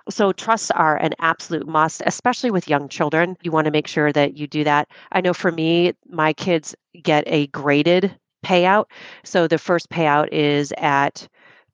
[0.10, 3.38] So trusts are an absolute must, especially with young children.
[3.42, 4.90] You want to make sure that you do that.
[5.12, 8.16] I know for me, my kids get a graded
[8.46, 8.86] payout.
[9.24, 11.28] So the first payout is at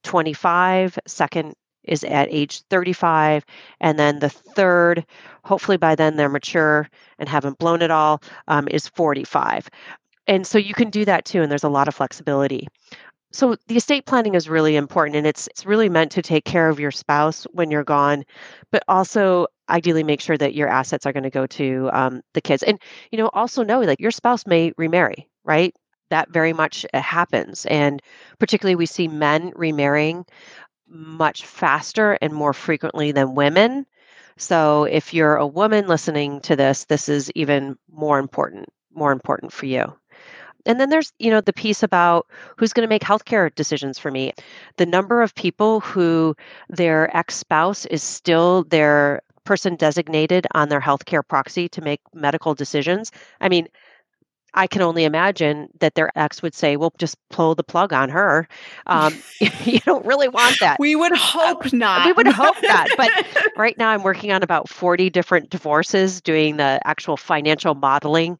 [0.04, 1.54] 25, second
[1.90, 3.46] is at age 35
[3.82, 5.06] and then the third
[5.44, 9.70] hopefully by then they're mature and haven't blown it all um, is 45
[10.30, 12.68] and so you can do that too and there's a lot of flexibility.
[13.32, 16.70] So the estate planning is really important and it's it's really meant to take care
[16.70, 18.24] of your spouse when you're gone
[18.72, 22.42] but also ideally make sure that your assets are going to go to um, the
[22.42, 22.64] kids.
[22.64, 22.80] And
[23.12, 25.76] you know also know that your spouse may remarry right?
[26.12, 28.02] That very much uh, happens and
[28.40, 30.26] particularly we see men remarrying
[30.90, 33.86] much faster and more frequently than women.
[34.38, 39.54] So if you're a woman listening to this, this is even more important, more important
[39.54, 39.94] for you.
[40.66, 44.12] And then there's, you know, the piece about who's going to make healthcare decisions for
[44.12, 44.34] me.
[44.78, 46.36] The number of people who
[46.70, 53.12] their ex-spouse is still their person designated on their healthcare proxy to make medical decisions.
[53.42, 53.68] I mean,
[54.54, 58.10] I can only imagine that their ex would say, "Well, just pull the plug on
[58.10, 58.48] her."
[58.88, 59.14] Um,
[59.66, 60.78] you don't really want that.
[60.80, 62.06] We would uh, hope not.
[62.06, 62.90] We would hope not.
[62.98, 63.10] But
[63.58, 68.40] right now, I'm working on about 40 different divorces, doing the actual financial modeling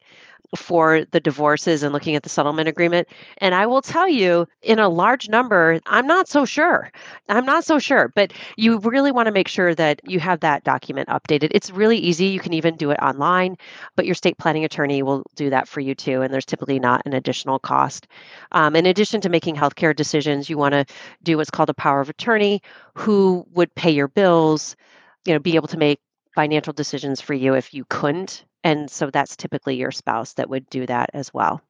[0.56, 3.08] for the divorces and looking at the settlement agreement.
[3.38, 6.90] And I will tell you, in a large number, I'm not so sure.
[7.28, 10.64] I'm not so sure, but you really want to make sure that you have that
[10.64, 11.48] document updated.
[11.52, 12.26] It's really easy.
[12.26, 13.56] You can even do it online,
[13.96, 16.22] but your estate planning attorney will do that for you too.
[16.22, 18.08] And there's typically not an additional cost.
[18.52, 20.84] Um, in addition to making healthcare decisions, you want to
[21.22, 22.62] do what's called a power of attorney
[22.94, 24.76] who would pay your bills,
[25.24, 26.00] you know, be able to make
[26.34, 30.68] financial decisions for you if you couldn't and so that's typically your spouse that would
[30.68, 31.60] do that as well.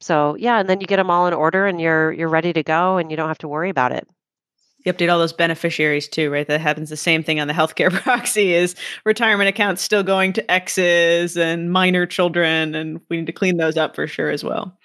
[0.00, 2.62] So yeah and then you get them all in order and you're you're ready to
[2.62, 4.08] go and you don't have to worry about it.
[4.84, 6.46] You update all those beneficiaries too right?
[6.46, 10.50] That happens the same thing on the healthcare proxy is retirement accounts still going to
[10.50, 14.76] exes and minor children and we need to clean those up for sure as well.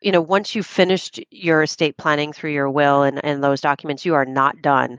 [0.00, 4.04] You know once you've finished your estate planning through your will and, and those documents
[4.04, 4.98] you are not done.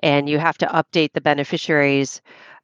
[0.00, 2.22] And you have to update the beneficiaries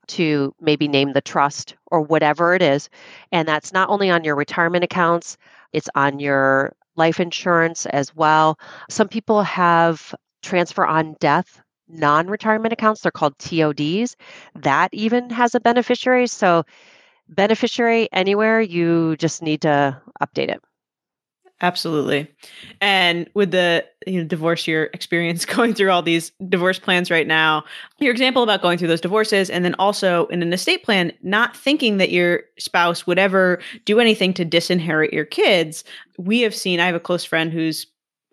[0.09, 2.89] to maybe name the trust or whatever it is.
[3.33, 5.37] And that's not only on your retirement accounts,
[5.73, 8.59] it's on your life insurance as well.
[8.89, 13.01] Some people have transfer on death non retirement accounts.
[13.01, 14.17] They're called TODs.
[14.55, 16.27] That even has a beneficiary.
[16.27, 16.65] So,
[17.29, 20.63] beneficiary anywhere, you just need to update it.
[21.61, 22.29] Absolutely.
[22.81, 27.27] And with the you know, divorce your experience going through all these divorce plans right
[27.27, 27.65] now,
[28.01, 31.57] your example about going through those divorces, and then also in an estate plan, not
[31.57, 35.85] thinking that your spouse would ever do anything to disinherit your kids.
[36.19, 37.87] We have seen, I have a close friend whose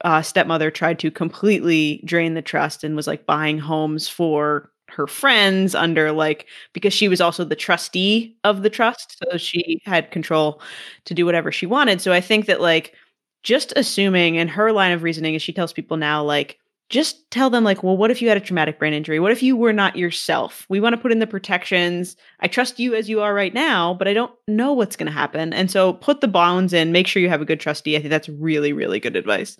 [0.03, 5.07] uh, stepmother tried to completely drain the trust and was like buying homes for her
[5.07, 10.11] friends under like because she was also the trustee of the trust so she had
[10.11, 10.61] control
[11.05, 12.93] to do whatever she wanted so i think that like
[13.43, 16.57] just assuming, and her line of reasoning is she tells people now, like,
[16.89, 19.19] just tell them, like, well, what if you had a traumatic brain injury?
[19.19, 20.65] What if you were not yourself?
[20.67, 22.17] We want to put in the protections.
[22.41, 25.13] I trust you as you are right now, but I don't know what's going to
[25.13, 25.53] happen.
[25.53, 27.95] And so put the bounds in, make sure you have a good trustee.
[27.95, 29.57] I think that's really, really good advice.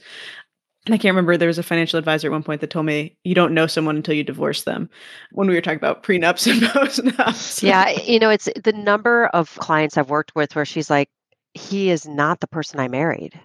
[0.86, 3.16] And I can't remember, there was a financial advisor at one point that told me
[3.24, 4.90] you don't know someone until you divorce them
[5.32, 7.62] when we were talking about prenups and postnups.
[7.64, 7.90] yeah.
[7.92, 11.10] You know, it's the number of clients I've worked with where she's like,
[11.54, 13.40] he is not the person I married.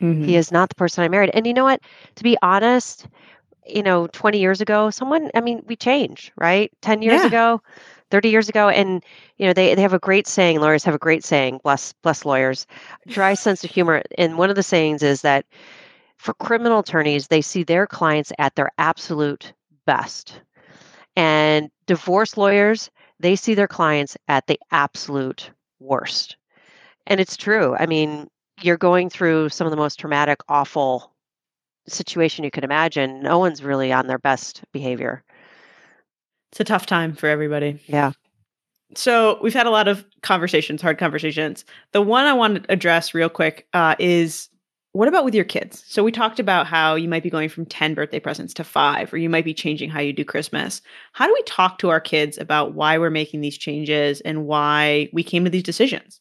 [0.00, 0.24] Mm-hmm.
[0.24, 1.30] He is not the person I married.
[1.34, 1.80] And you know what?
[2.16, 3.06] To be honest,
[3.66, 6.72] you know, 20 years ago, someone, I mean, we change, right?
[6.82, 7.26] 10 years yeah.
[7.26, 7.62] ago,
[8.10, 9.04] 30 years ago and
[9.36, 12.24] you know they, they have a great saying lawyers have a great saying bless bless
[12.24, 12.66] lawyers
[13.06, 15.44] dry sense of humor and one of the sayings is that
[16.16, 19.52] for criminal attorneys they see their clients at their absolute
[19.86, 20.40] best
[21.16, 22.90] and divorce lawyers
[23.20, 26.36] they see their clients at the absolute worst
[27.06, 28.28] and it's true i mean
[28.62, 31.12] you're going through some of the most traumatic awful
[31.86, 35.24] situation you could imagine no one's really on their best behavior
[36.50, 37.80] it's a tough time for everybody.
[37.86, 38.12] Yeah.
[38.94, 41.64] So we've had a lot of conversations, hard conversations.
[41.92, 44.48] The one I want to address real quick uh, is
[44.92, 45.84] what about with your kids?
[45.86, 49.12] So we talked about how you might be going from 10 birthday presents to five,
[49.12, 50.80] or you might be changing how you do Christmas.
[51.12, 55.10] How do we talk to our kids about why we're making these changes and why
[55.12, 56.20] we came to these decisions?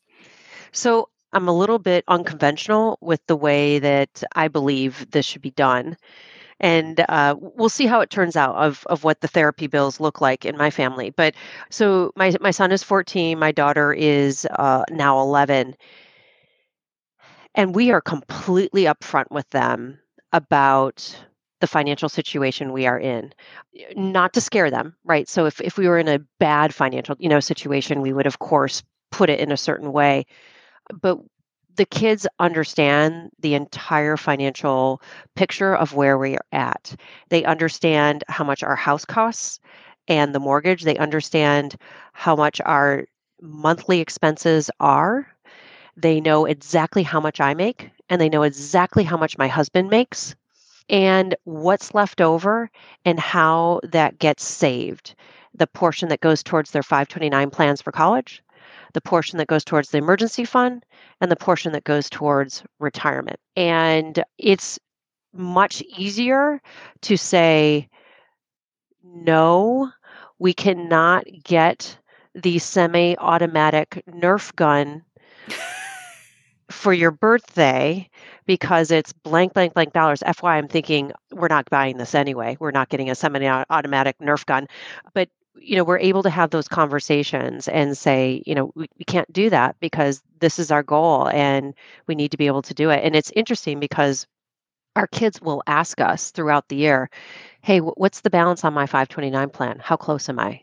[0.74, 5.52] So I'm a little bit unconventional with the way that I believe this should be
[5.52, 5.98] done.
[6.60, 10.22] And uh, we'll see how it turns out of of what the therapy bills look
[10.22, 11.12] like in my family.
[11.12, 11.36] But
[11.70, 15.76] so my my son is 14, my daughter is uh, now 11,
[17.56, 20.00] and we are completely upfront with them
[20.34, 21.18] about
[21.60, 23.34] the financial situation we are in.
[23.96, 25.28] Not to scare them right?
[25.30, 28.40] So if, if we were in a bad financial you know situation we would of
[28.40, 30.26] course put it in a certain way
[30.94, 31.20] but
[31.76, 35.02] the kids understand the entire financial
[35.36, 36.96] picture of where we are at.
[37.30, 39.60] They understand how much our house costs
[40.08, 40.84] and the mortgage.
[40.84, 41.76] They understand
[42.14, 43.06] how much our
[43.42, 45.28] monthly expenses are.
[45.96, 49.90] They know exactly how much I make and they know exactly how much my husband
[49.90, 50.36] makes
[50.90, 52.70] and what's left over
[53.06, 55.16] and how that gets saved.
[55.54, 58.44] The portion that goes towards their 529 plans for college,
[58.98, 60.84] the portion that goes towards the emergency fund,
[61.22, 63.40] and the portion that goes towards retirement.
[63.56, 64.80] And it's
[65.34, 66.60] much easier
[67.02, 67.88] to say,
[69.04, 69.92] no,
[70.40, 71.96] we cannot get
[72.34, 75.04] the semi automatic Nerf gun
[76.72, 78.10] for your birthday
[78.48, 80.24] because it's blank, blank, blank dollars.
[80.26, 82.58] FY, I'm thinking we're not buying this anyway.
[82.60, 84.68] We're not getting a semi automatic Nerf gun.
[85.14, 85.30] But
[85.62, 89.32] you know we're able to have those conversations and say you know we, we can't
[89.32, 91.74] do that because this is our goal and
[92.08, 93.04] we need to be able to do it.
[93.04, 94.28] And it's interesting because
[94.96, 97.10] our kids will ask us throughout the year
[97.62, 99.80] hey what's the balance on my 529 plan?
[99.82, 100.62] How close am i?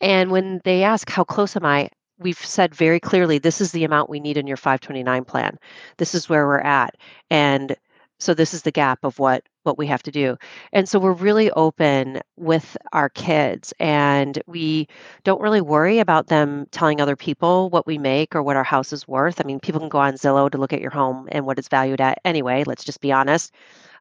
[0.00, 1.90] And when they ask how close am i?
[2.18, 5.58] we've said very clearly this is the amount we need in your 529 plan.
[5.98, 6.96] This is where we're at.
[7.30, 7.76] And
[8.18, 10.36] so this is the gap of what what we have to do.
[10.72, 14.86] And so we're really open with our kids and we
[15.24, 18.92] don't really worry about them telling other people what we make or what our house
[18.92, 19.40] is worth.
[19.40, 21.68] I mean people can go on zillow to look at your home and what it's
[21.68, 23.52] valued at anyway let's just be honest.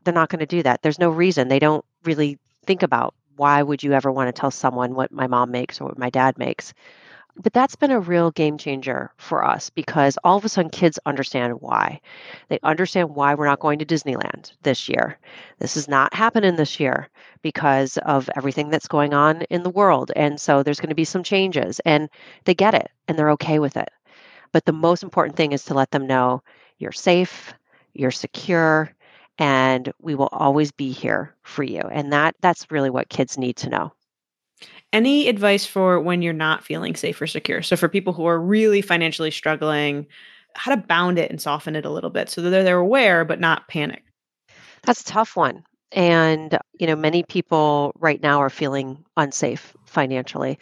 [0.04, 0.82] They're not going to do that.
[0.84, 1.48] There's no reason.
[1.48, 5.28] They don't really think about why would you ever want to tell someone what my
[5.28, 6.74] mom makes or what my dad makes
[7.38, 11.00] but that's been a real game changer for us because all of a sudden kids
[11.06, 12.00] understand why.
[12.48, 15.20] They understand why we're not going to Disneyland this year.
[15.60, 17.10] This is not happening this year
[17.42, 20.12] because of everything that's going on in the world.
[20.16, 22.10] And so there's going to be some changes and
[22.46, 23.90] they get it and they're okay with it.
[24.52, 26.42] But the most important thing is to let them know
[26.78, 27.54] you're safe,
[27.94, 28.92] you're secure,
[29.38, 31.82] and we will always be here for you.
[31.82, 33.94] And that that's really what kids need to know.
[34.96, 37.62] Any advice for when you're not feeling safe or secure?
[37.62, 40.08] So, for people who are really financially struggling,
[40.54, 43.42] how to bound it and soften it a little bit so that they're aware but
[43.42, 44.06] not panic?
[44.84, 45.66] That's a tough one.
[45.92, 50.58] And, you know, many people right now are feeling unsafe financially.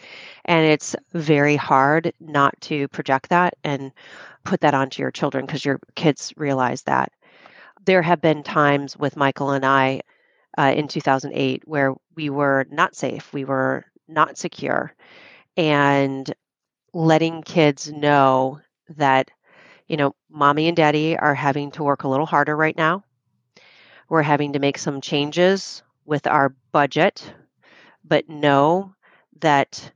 [0.45, 3.91] And it's very hard not to project that and
[4.45, 7.11] put that onto your children because your kids realize that.
[7.86, 10.01] There have been times with Michael and I
[10.57, 13.31] uh, in 2008 where we were not safe.
[13.31, 14.93] We were not secure
[15.58, 16.34] and
[16.93, 19.32] letting kids know that
[19.88, 23.04] you know mommy and daddy are having to work a little harder right now.
[24.10, 27.34] We're having to make some changes with our budget
[28.06, 28.95] but know
[29.41, 29.91] that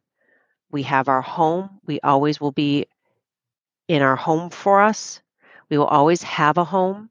[0.72, 1.80] we have our home.
[1.86, 2.88] We always will be
[3.88, 5.22] in our home for us.
[5.70, 7.10] We will always have a home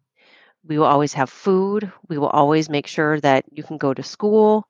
[0.67, 1.91] we will always have food.
[2.09, 4.69] We will always make sure that you can go to school.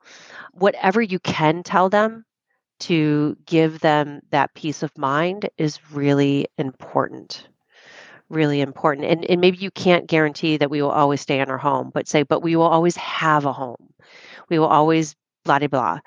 [0.53, 2.25] Whatever you can tell them
[2.81, 7.49] to give them that peace of mind is really important
[8.29, 9.07] really important.
[9.07, 12.09] And, and maybe you can't guarantee that we will always stay in our home but
[12.09, 13.93] say but we will always have a home.
[14.49, 15.99] We will always blah blah blah.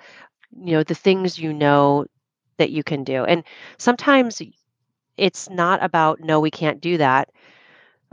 [0.64, 2.06] You know the things you know
[2.58, 3.24] that you can do.
[3.24, 3.44] And
[3.78, 4.42] sometimes
[5.18, 7.30] it's not about no we can't do that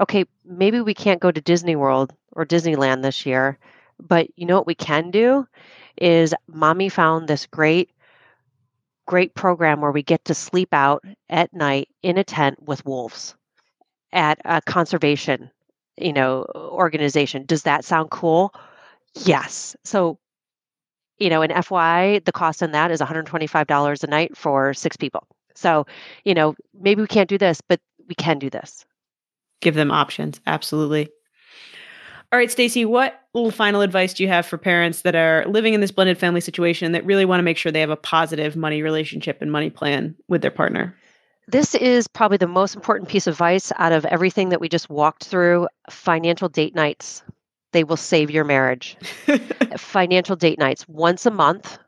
[0.01, 3.59] okay maybe we can't go to disney world or disneyland this year
[4.01, 5.47] but you know what we can do
[5.97, 7.91] is mommy found this great
[9.07, 13.35] great program where we get to sleep out at night in a tent with wolves
[14.13, 15.51] at a conservation,
[15.97, 17.45] you know, organization.
[17.47, 18.53] Does that sound cool?
[19.15, 19.77] Yes.
[19.85, 20.19] So,
[21.19, 25.27] you know, in FY, the cost on that is $125 a night for six people.
[25.55, 25.87] So,
[26.25, 28.85] you know, maybe we can't do this, but we can do this.
[29.61, 30.41] Give them options.
[30.47, 31.09] Absolutely.
[32.33, 35.75] All right, Stacy, what little final advice do you have for parents that are living
[35.75, 38.57] in this blended family situation that really want to make sure they have a positive
[38.57, 40.95] money relationship and money plan with their partner?
[41.47, 44.91] This is probably the most important piece of advice out of everything that we just
[44.91, 47.23] walked through financial date nights.
[47.73, 48.97] They will save your marriage.
[49.77, 51.79] financial date nights once a month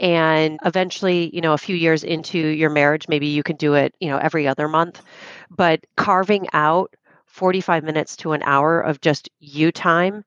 [0.00, 3.94] and eventually you know a few years into your marriage maybe you can do it
[4.00, 5.02] you know every other month
[5.50, 6.94] but carving out
[7.38, 10.24] 45 minutes to an hour of just you time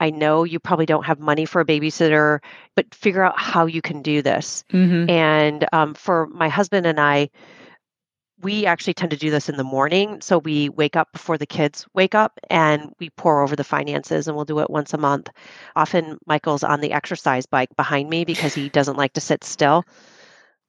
[0.00, 2.40] I know you probably don't have money for a babysitter,
[2.74, 4.64] but figure out how you can do this.
[4.72, 5.10] Mm-hmm.
[5.10, 7.30] And um, for my husband and I,
[8.40, 10.20] we actually tend to do this in the morning.
[10.20, 14.28] So we wake up before the kids wake up and we pour over the finances
[14.28, 15.28] and we'll do it once a month.
[15.74, 19.84] Often Michael's on the exercise bike behind me because he doesn't like to sit still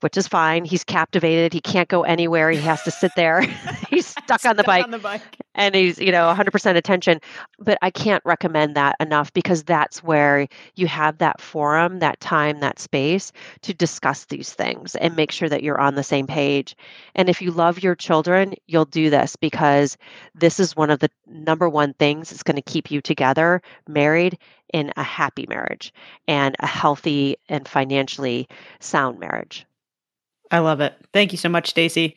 [0.02, 0.66] which is fine.
[0.66, 1.54] He's captivated.
[1.54, 2.50] He can't go anywhere.
[2.52, 3.42] He has to sit there.
[3.90, 5.22] he's stuck, on, the bike, on the bike.
[5.56, 7.20] And he's, you know, 100% attention.
[7.60, 12.60] But I can't recommend that enough because that's where you have that forum, that time,
[12.60, 13.32] that space
[13.64, 16.76] to discuss these things and make sure that you're on the same page.
[17.16, 19.98] And if you love your children, you'll do this because
[20.36, 24.38] this is one of the number one things that's going to keep you together, married,
[24.74, 25.94] in a happy marriage
[26.28, 28.48] and a healthy and financially
[28.80, 29.66] sound marriage.
[30.52, 30.96] I love it.
[31.14, 32.16] Thank you so much, Stacy.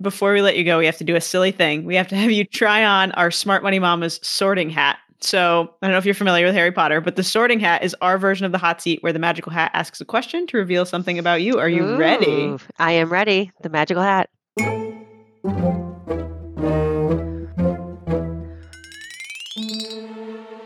[0.00, 1.84] Before we let you go, we have to do a silly thing.
[1.84, 4.98] We have to have you try on our Smart Money Mamas sorting hat.
[5.20, 7.96] So, I don't know if you're familiar with Harry Potter, but the sorting hat is
[8.02, 10.84] our version of the hot seat where the magical hat asks a question to reveal
[10.84, 11.58] something about you.
[11.58, 12.56] Are you Ooh, ready?
[12.78, 13.50] I am ready.
[13.62, 14.28] The magical hat.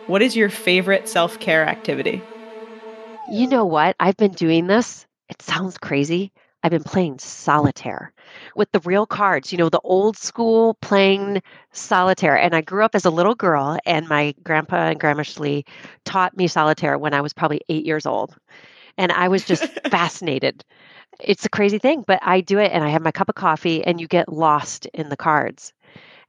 [0.06, 2.22] What is your favorite self care activity?
[3.30, 3.94] You know what?
[4.00, 5.06] I've been doing this.
[5.28, 6.32] It sounds crazy,
[6.68, 8.12] I've been playing solitaire
[8.54, 11.40] with the real cards, you know, the old school playing
[11.72, 12.36] solitaire.
[12.36, 15.64] And I grew up as a little girl, and my grandpa and grandma Schlee
[16.04, 18.36] taught me solitaire when I was probably eight years old.
[18.98, 20.62] And I was just fascinated.
[21.20, 23.82] It's a crazy thing, but I do it and I have my cup of coffee,
[23.82, 25.72] and you get lost in the cards.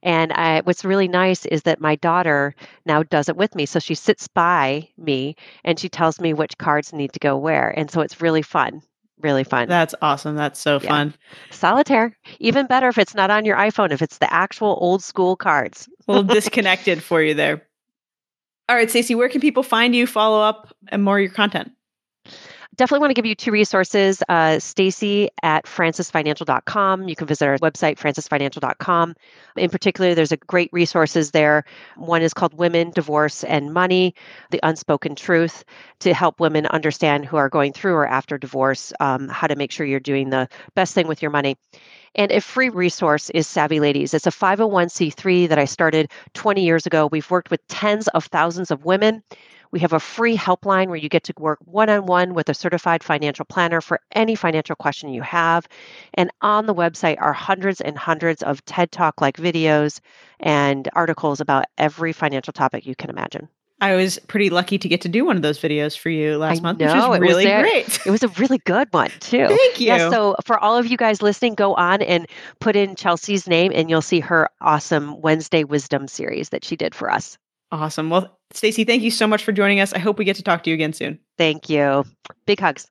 [0.02, 2.54] And I, what's really nice is that my daughter
[2.86, 3.66] now does it with me.
[3.66, 7.68] So she sits by me and she tells me which cards need to go where.
[7.78, 8.80] And so it's really fun
[9.22, 9.68] really fun.
[9.68, 10.36] That's awesome.
[10.36, 10.88] That's so yeah.
[10.88, 11.14] fun.
[11.50, 15.36] Solitaire, even better if it's not on your iPhone, if it's the actual old school
[15.36, 15.88] cards.
[16.08, 17.66] a little disconnected for you there.
[18.68, 21.72] All right, Stacy, where can people find you, follow up, and more of your content?
[22.80, 24.22] Definitely want to give you two resources.
[24.26, 27.08] Uh, Stacy at francisfinancial.com.
[27.08, 29.14] You can visit our website, francisfinancial.com.
[29.56, 31.64] In particular, there's a great resources there.
[31.96, 34.14] One is called Women, Divorce, and Money,
[34.50, 35.62] the unspoken truth
[35.98, 39.72] to help women understand who are going through or after divorce, um, how to make
[39.72, 41.58] sure you're doing the best thing with your money.
[42.14, 44.14] And a free resource is Savvy Ladies.
[44.14, 47.10] It's a 501c3 that I started 20 years ago.
[47.12, 49.22] We've worked with tens of thousands of women
[49.72, 52.54] we have a free helpline where you get to work one on one with a
[52.54, 55.68] certified financial planner for any financial question you have.
[56.14, 60.00] And on the website are hundreds and hundreds of TED Talk like videos
[60.40, 63.48] and articles about every financial topic you can imagine.
[63.82, 66.58] I was pretty lucky to get to do one of those videos for you last
[66.58, 68.06] I month, know, which was really was great.
[68.06, 69.46] It was a really good one too.
[69.48, 69.86] Thank you.
[69.86, 72.26] Yeah, so for all of you guys listening, go on and
[72.58, 76.94] put in Chelsea's name and you'll see her awesome Wednesday Wisdom series that she did
[76.94, 77.38] for us.
[77.72, 78.10] Awesome.
[78.10, 79.92] Well, Stacy, thank you so much for joining us.
[79.92, 81.18] I hope we get to talk to you again soon.
[81.38, 82.04] Thank you.
[82.46, 82.90] Big hugs.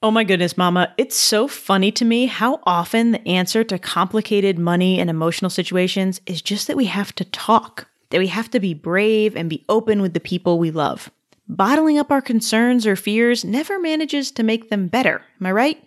[0.00, 0.94] Oh my goodness, Mama.
[0.96, 6.20] It's so funny to me how often the answer to complicated money and emotional situations
[6.26, 9.64] is just that we have to talk, that we have to be brave and be
[9.68, 11.10] open with the people we love.
[11.48, 15.22] Bottling up our concerns or fears never manages to make them better.
[15.40, 15.82] Am I right?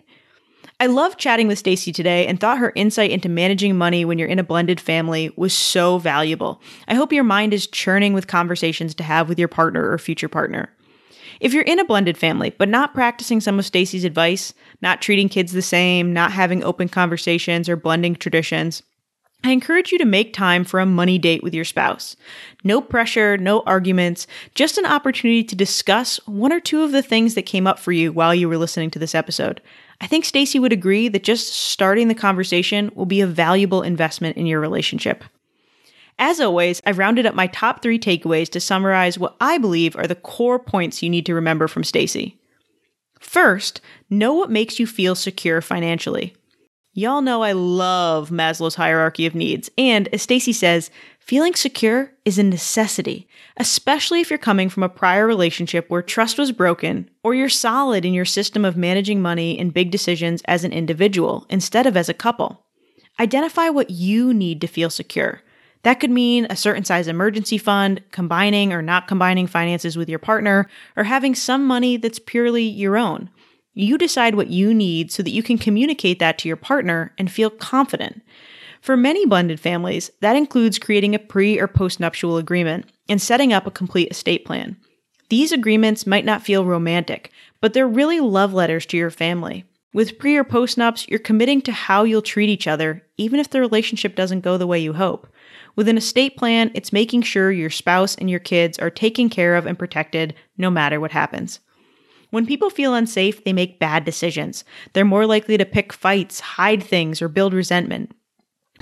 [0.82, 4.26] I loved chatting with Stacy today and thought her insight into managing money when you're
[4.26, 6.60] in a blended family was so valuable.
[6.88, 10.28] I hope your mind is churning with conversations to have with your partner or future
[10.28, 10.70] partner.
[11.38, 15.28] If you're in a blended family but not practicing some of Stacy's advice, not treating
[15.28, 18.82] kids the same, not having open conversations or blending traditions,
[19.44, 22.16] I encourage you to make time for a money date with your spouse.
[22.62, 24.26] No pressure, no arguments,
[24.56, 27.92] just an opportunity to discuss one or two of the things that came up for
[27.92, 29.60] you while you were listening to this episode.
[30.02, 34.36] I think Stacy would agree that just starting the conversation will be a valuable investment
[34.36, 35.22] in your relationship.
[36.18, 40.08] As always, I've rounded up my top three takeaways to summarize what I believe are
[40.08, 42.36] the core points you need to remember from Stacy.
[43.20, 43.80] First,
[44.10, 46.34] know what makes you feel secure financially.
[46.94, 50.90] Y'all know I love Maslow's hierarchy of needs, and as Stacy says,
[51.24, 56.38] feeling secure is a necessity, especially if you're coming from a prior relationship where trust
[56.38, 60.64] was broken or you're solid in your system of managing money and big decisions as
[60.64, 62.66] an individual instead of as a couple.
[63.20, 65.42] Identify what you need to feel secure.
[65.82, 70.18] That could mean a certain size emergency fund, combining or not combining finances with your
[70.18, 73.30] partner, or having some money that's purely your own.
[73.74, 77.30] You decide what you need so that you can communicate that to your partner and
[77.30, 78.22] feel confident.
[78.82, 83.64] For many blended families, that includes creating a pre or postnuptial agreement and setting up
[83.64, 84.76] a complete estate plan.
[85.28, 87.30] These agreements might not feel romantic,
[87.60, 89.64] but they're really love letters to your family.
[89.94, 93.60] With pre or postnups, you're committing to how you'll treat each other, even if the
[93.60, 95.28] relationship doesn't go the way you hope.
[95.76, 99.54] With an estate plan, it's making sure your spouse and your kids are taken care
[99.54, 101.60] of and protected no matter what happens.
[102.30, 104.64] When people feel unsafe, they make bad decisions.
[104.92, 108.12] They're more likely to pick fights, hide things, or build resentment.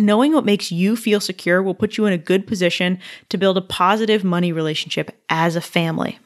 [0.00, 2.98] Knowing what makes you feel secure will put you in a good position
[3.28, 6.18] to build a positive money relationship as a family.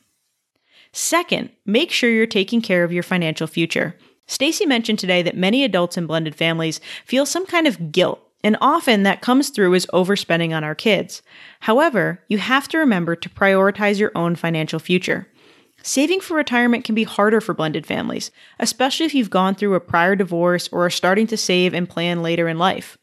[0.93, 3.97] Second, make sure you're taking care of your financial future.
[4.29, 8.57] Stacy mentioned today that many adults in blended families feel some kind of guilt, and
[8.61, 11.21] often that comes through as overspending on our kids.
[11.61, 15.27] However, you have to remember to prioritize your own financial future.
[15.83, 19.81] Saving for retirement can be harder for blended families, especially if you've gone through a
[19.81, 22.97] prior divorce or are starting to save and plan later in life.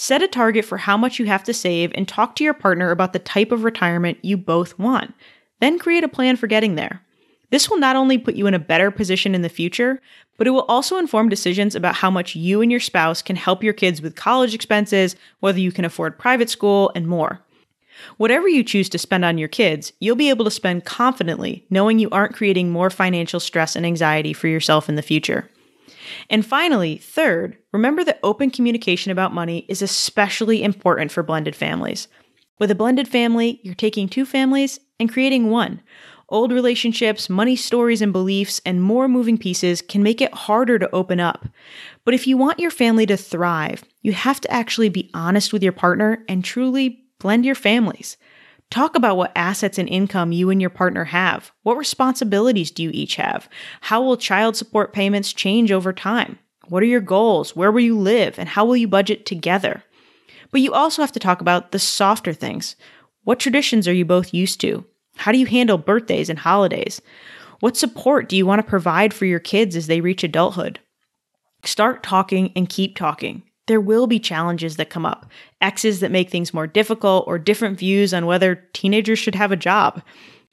[0.00, 2.92] Set a target for how much you have to save and talk to your partner
[2.92, 5.12] about the type of retirement you both want.
[5.58, 7.02] Then create a plan for getting there.
[7.50, 10.00] This will not only put you in a better position in the future,
[10.36, 13.64] but it will also inform decisions about how much you and your spouse can help
[13.64, 17.40] your kids with college expenses, whether you can afford private school, and more.
[18.18, 21.98] Whatever you choose to spend on your kids, you'll be able to spend confidently, knowing
[21.98, 25.50] you aren't creating more financial stress and anxiety for yourself in the future.
[26.30, 32.08] And finally, third, remember that open communication about money is especially important for blended families.
[32.58, 35.80] With a blended family, you're taking two families and creating one.
[36.28, 40.94] Old relationships, money stories and beliefs, and more moving pieces can make it harder to
[40.94, 41.46] open up.
[42.04, 45.62] But if you want your family to thrive, you have to actually be honest with
[45.62, 48.16] your partner and truly Blend your families.
[48.70, 51.52] Talk about what assets and income you and your partner have.
[51.62, 53.48] What responsibilities do you each have?
[53.80, 56.38] How will child support payments change over time?
[56.68, 57.56] What are your goals?
[57.56, 58.38] Where will you live?
[58.38, 59.82] And how will you budget together?
[60.50, 62.76] But you also have to talk about the softer things.
[63.24, 64.84] What traditions are you both used to?
[65.16, 67.00] How do you handle birthdays and holidays?
[67.60, 70.78] What support do you want to provide for your kids as they reach adulthood?
[71.64, 76.30] Start talking and keep talking there will be challenges that come up, exes that make
[76.30, 80.02] things more difficult, or different views on whether teenagers should have a job.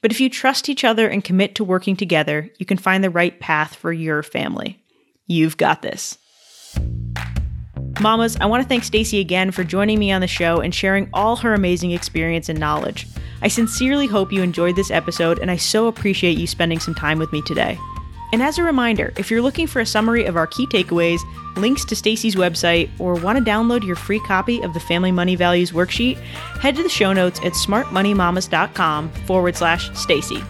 [0.02, 3.10] But if you trust each other and commit to working together, you can find the
[3.10, 4.80] right path for your family.
[5.26, 6.18] You've got this.
[8.00, 11.08] Mamas, I want to thank Stacy again for joining me on the show and sharing
[11.12, 13.06] all her amazing experience and knowledge.
[13.40, 17.18] I sincerely hope you enjoyed this episode, and I so appreciate you spending some time
[17.18, 17.78] with me today.
[18.32, 21.20] And as a reminder, if you're looking for a summary of our key takeaways,
[21.56, 25.36] links to Stacy's website, or want to download your free copy of the Family Money
[25.36, 26.16] Values worksheet,
[26.60, 30.42] head to the show notes at smartmoneymamas.com forward slash Stacy.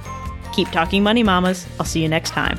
[0.53, 1.67] Keep talking money, mamas.
[1.79, 2.59] I'll see you next time.